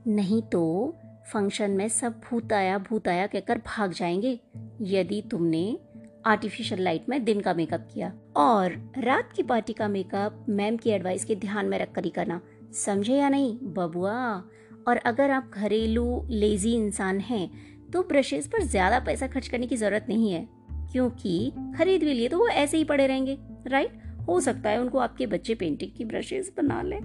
नहीं 0.08 0.41
तो 0.41 0.96
फ़ंक्शन 1.26 1.72
में 1.72 1.88
सब 1.90 2.20
भूताया 2.22 2.78
भूताया 2.80 3.28
कहकर 3.28 3.58
भाग 3.58 3.92
जाएँगे, 3.92 4.40
यदि 4.84 5.22
तुमने 5.32 5.78
आर्टिफिशियल 6.26 6.82
लाइट 6.82 7.10
में 7.10 7.24
दिन 7.26 7.40
का 7.42 7.54
मेकअप 7.54 7.88
किया। 7.94 8.12
और 8.38 8.72
रात 8.98 9.32
की 9.36 9.44
पार्टी 9.44 9.74
का 9.74 9.88
मेकअप 9.88 10.46
मैम 10.50 10.78
की 10.78 10.90
एडवाइस 10.90 11.26
के 11.26 11.36
ध्यान 11.36 11.66
में 11.66 11.78
रखकर 11.80 12.04
ही 12.04 12.10
करना। 12.10 12.40
समझे 12.76 13.16
या 13.16 13.30
नहीं, 13.30 13.58
बबुआ? 13.74 14.44
और 14.88 14.98
अगर 14.98 15.32
आप 15.32 15.52
घरेलू 15.54 16.26
लेजी 16.30 16.74
इंसान 16.76 17.20
हैं 17.20 17.50
तो 17.92 18.02
ब्रशेस 18.04 18.48
पर 18.48 18.64
ज़्यादा 18.64 19.00
पैसा 19.00 19.28
खर्च 19.28 19.48
करने 19.48 19.68
की 19.68 19.76
ज़रूरत 19.78 20.06
नहीं 20.10 20.32
है, 20.32 20.48
क्योंकि 20.92 21.52
खरीद 21.78 22.04
भी 22.04 22.14
लिए 22.14 22.28
तो 22.30 22.38
वो 22.38 22.48
ऐसे 22.48 22.78
ही 22.78 22.84
पड़े 22.84 23.08
रहेंगे 23.08 23.38
राइट 23.68 24.02
हो 24.28 24.40
सकता 24.40 24.70
है 24.70 24.82
उनको 24.82 24.98
आपके 24.98 25.26
बच्चे 25.26 25.56
पेंटिंग 25.56 25.92
की 25.98 26.06
ब्रशेस 26.06 26.52
बना 26.58 26.82
लें। 26.82 27.00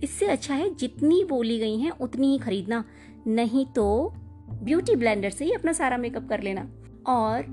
इससे 0.02 0.26
अच्छा 0.26 0.54
है 0.54 0.74
जितनी 0.74 1.24
बोली 1.24 1.58
गई 1.58 1.78
हैं, 1.78 1.90
उतनी 1.90 2.32
ही 2.32 2.38
खरीदना। 2.38 2.84
नहीं 3.26 3.66
तो 3.66 4.12
ब्यूटी 4.52 4.96
ब्लेंडर 4.96 5.30
से 5.30 5.44
ही 5.44 5.52
अपना 5.52 5.72
सारा 5.72 5.96
मेकअप 5.96 6.28
कर 6.28 6.42
लेना। 6.42 6.70
और 7.06 7.44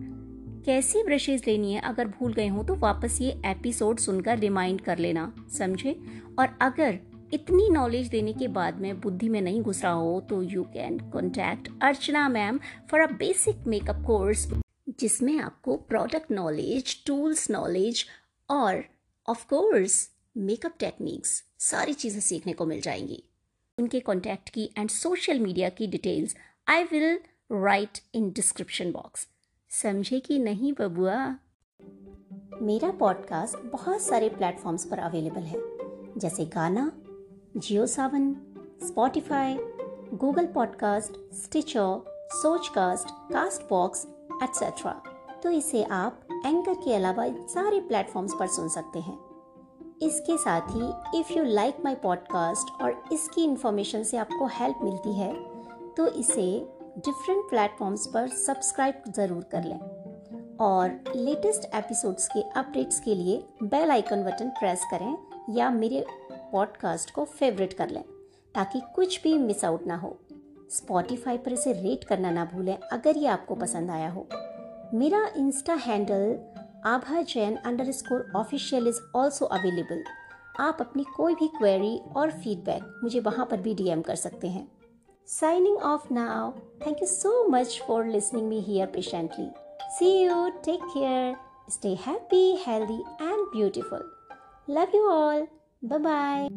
कैसी 0.65 1.04
ब्रशेज 1.04 1.43
लेनी 1.48 1.74
है, 1.74 1.82
अगर 1.82 2.08
भूल 2.08 2.34
गए 2.34 2.48
हो 2.48 2.63
तो 2.63 2.76
वापस 2.76 3.17
ये 3.22 3.41
एपिसोड 3.45 4.00
सुनकर 4.00 4.39
रिमाइंड 4.39 4.82
कर 4.82 4.98
लेना, 4.98 5.34
समझे? 5.58 6.00
और 6.39 6.58
अगर 6.62 7.00
इतनी 7.34 7.69
नॉलेज 7.69 8.08
देने 8.08 8.34
के 8.34 8.48
बाद 8.48 8.80
में 8.80 9.00
बुद्धि 9.02 9.30
में 9.30 9.41
नहीं 9.41 9.62
घुस 9.62 9.84
रहा 9.84 9.93
हो 9.93 10.19
तो 10.30 10.41
you 10.43 10.63
can 10.63 11.00
contact 11.00 11.69
Archana 11.82 12.30
ma'am 12.30 12.60
for 12.91 13.00
a 13.00 13.06
basic 13.06 13.56
makeup 13.67 14.04
course 14.08 14.54
जिसमें 15.00 15.39
आपको 15.39 15.76
प्रोडक्ट 15.78 16.32
नॉलेज 16.32 17.06
टूल्स 17.08 17.52
नॉलेज 17.52 18.06
और 18.49 18.83
ऑफ़ 19.29 19.47
कोर्स 19.47 20.09
मेकअप 20.38 20.73
टेक्निक्स 20.79 21.43
सारी 21.59 21.93
चीज़ें 21.93 22.21
सीखने 22.21 22.53
को 22.53 22.65
मिल 22.65 22.81
जाएँगी। 22.81 23.23
उनके 23.77 23.99
कॉन्टैक्ट 23.99 24.49
की 24.49 24.69
एंड 24.77 24.89
सोशल 24.89 25.39
मीडिया 25.39 25.69
की 25.69 25.88
details 25.88 26.35
I 26.67 26.83
will 26.83 27.19
write 27.51 27.99
in 28.13 28.31
description 28.31 28.91
box 28.91 29.27
समझे 29.69 30.19
कि 30.19 30.39
नहीं, 30.39 30.73
बबुआ? 30.73 31.35
मेरा 32.62 32.91
पॉडकास्ट 32.91 33.57
बहुत 33.57 34.01
सारे 34.01 34.29
प्लेटफॉर्म्स 34.29 34.85
पर 34.85 34.99
अवेलेबल 34.99 35.41
है, 35.41 35.57
जैसे 36.19 36.45
Gaana, 36.45 36.91
Jio 37.57 37.85
Saavn 37.85 38.33
Spotify 38.88 39.57
Google 40.13 40.45
podcast 40.45 41.35
Stitcher 41.35 42.03
Sochcast 42.33 43.07
cast 43.09 43.62
box 43.62 44.05
etcetera 44.43 45.03
तो 45.43 45.49
इसे 45.49 45.84
आप 45.84 46.19
एंकर 46.45 46.73
के 46.75 46.93
अलावा 46.95 47.25
सारे 47.47 47.80
प्लेटफॉर्म्स 47.80 48.34
पर 48.39 48.47
सुन 48.47 48.69
सकते 48.69 48.99
हैं। 48.99 49.17
इसके 50.02 50.38
साथ 50.38 50.69
ही 50.69 51.19
if 51.19 51.34
you 51.34 51.43
like 51.43 51.78
my 51.84 51.95
podcast 51.95 52.82
और 52.82 53.04
इसकी 53.13 53.43
इन्फॉर्मेशन 53.43 54.04
से 54.04 54.17
आपको 54.17 54.45
हेल्प 54.54 54.80
मिलती 54.84 55.13
है 55.13 55.34
तो 55.95 56.08
इसे 56.10 56.45
डिफरेंट 56.97 57.49
प्लेटफॉर्म्स 57.49 58.08
पर 58.08 58.28
सब्सक्राइब 58.28 59.12
ज़रूर 59.15 59.43
कर 59.52 59.63
लें। 59.63 59.80
और 60.62 60.89
लेटेस्ट 61.15 61.65
एपिसोड्स 61.75 62.28
के 62.28 62.41
अपडेट्स 62.60 62.99
के 62.99 63.15
लिए 63.15 63.43
बेल 63.63 63.91
आइकन 63.91 64.23
बटन 64.23 64.49
प्रेस 64.49 64.86
करें 64.91 65.17
या 65.56 65.69
मेरे 65.69 66.06
पॉडकास्ट 66.32 67.12
को 67.12 67.25
फेवरेट 67.25 67.73
कर 67.73 67.89
लें, 67.89 68.04
ताकि 68.56 68.82
कुछ 68.95 69.21
भी 69.23 69.38
मिस 69.38 69.65
आउट 69.65 69.86
ना 69.88 69.95
हो। 69.95 70.17
स्पॉटिफाई 70.71 71.38
पर 71.38 71.54
इसे 71.54 71.73
रेट 71.73 72.04
करना 72.04 72.32
ना 72.32 72.45
भूलें, 72.45 72.78
अगर 72.78 73.17
ये 73.17 73.28
आपको 73.28 73.56
पसंद 73.56 73.91
आया 73.91 74.10
हो। 74.10 74.28
मेरा 74.93 75.19
Insta 75.38 75.73
handle 75.73 76.38
Abha 76.86 77.21
Jain 77.21 77.56
underscore 77.91 78.32
official 78.36 78.88
is 78.88 78.99
also 79.15 79.45
available 79.45 80.04
आप 80.60 80.78
अपनी 80.82 81.04
कोई 81.17 81.36
भी 81.36 81.47
क्वेरी 81.47 82.02
और 82.15 82.32
फीडबैक 82.32 82.99
मुझे 83.04 83.19
वहाँ 83.19 83.45
पर 83.45 83.58
भी 83.58 83.73
डीएम 83.73 84.02
कर 84.02 84.15
सकते 84.15 84.47
हैं. 84.47 84.67
Signing 85.28 85.78
off 85.78 86.13
now 86.13 86.52
thank 86.86 87.02
you 87.02 87.08
so 87.08 87.43
much 87.47 87.82
for 87.88 88.06
listening 88.06 88.47
me 88.47 88.60
here 88.60 88.88
patiently 88.88 89.49
see 89.97 90.12
you 90.23 90.49
take 90.65 90.84
care 90.84 91.36
stay 91.69 91.95
happy 92.08 92.43
healthy 92.67 92.99
and 93.21 93.45
beautiful 93.47 94.12
love 94.69 94.88
you 94.95 95.10
all 95.10 95.47
bye 95.86 95.99
bye 95.99 96.47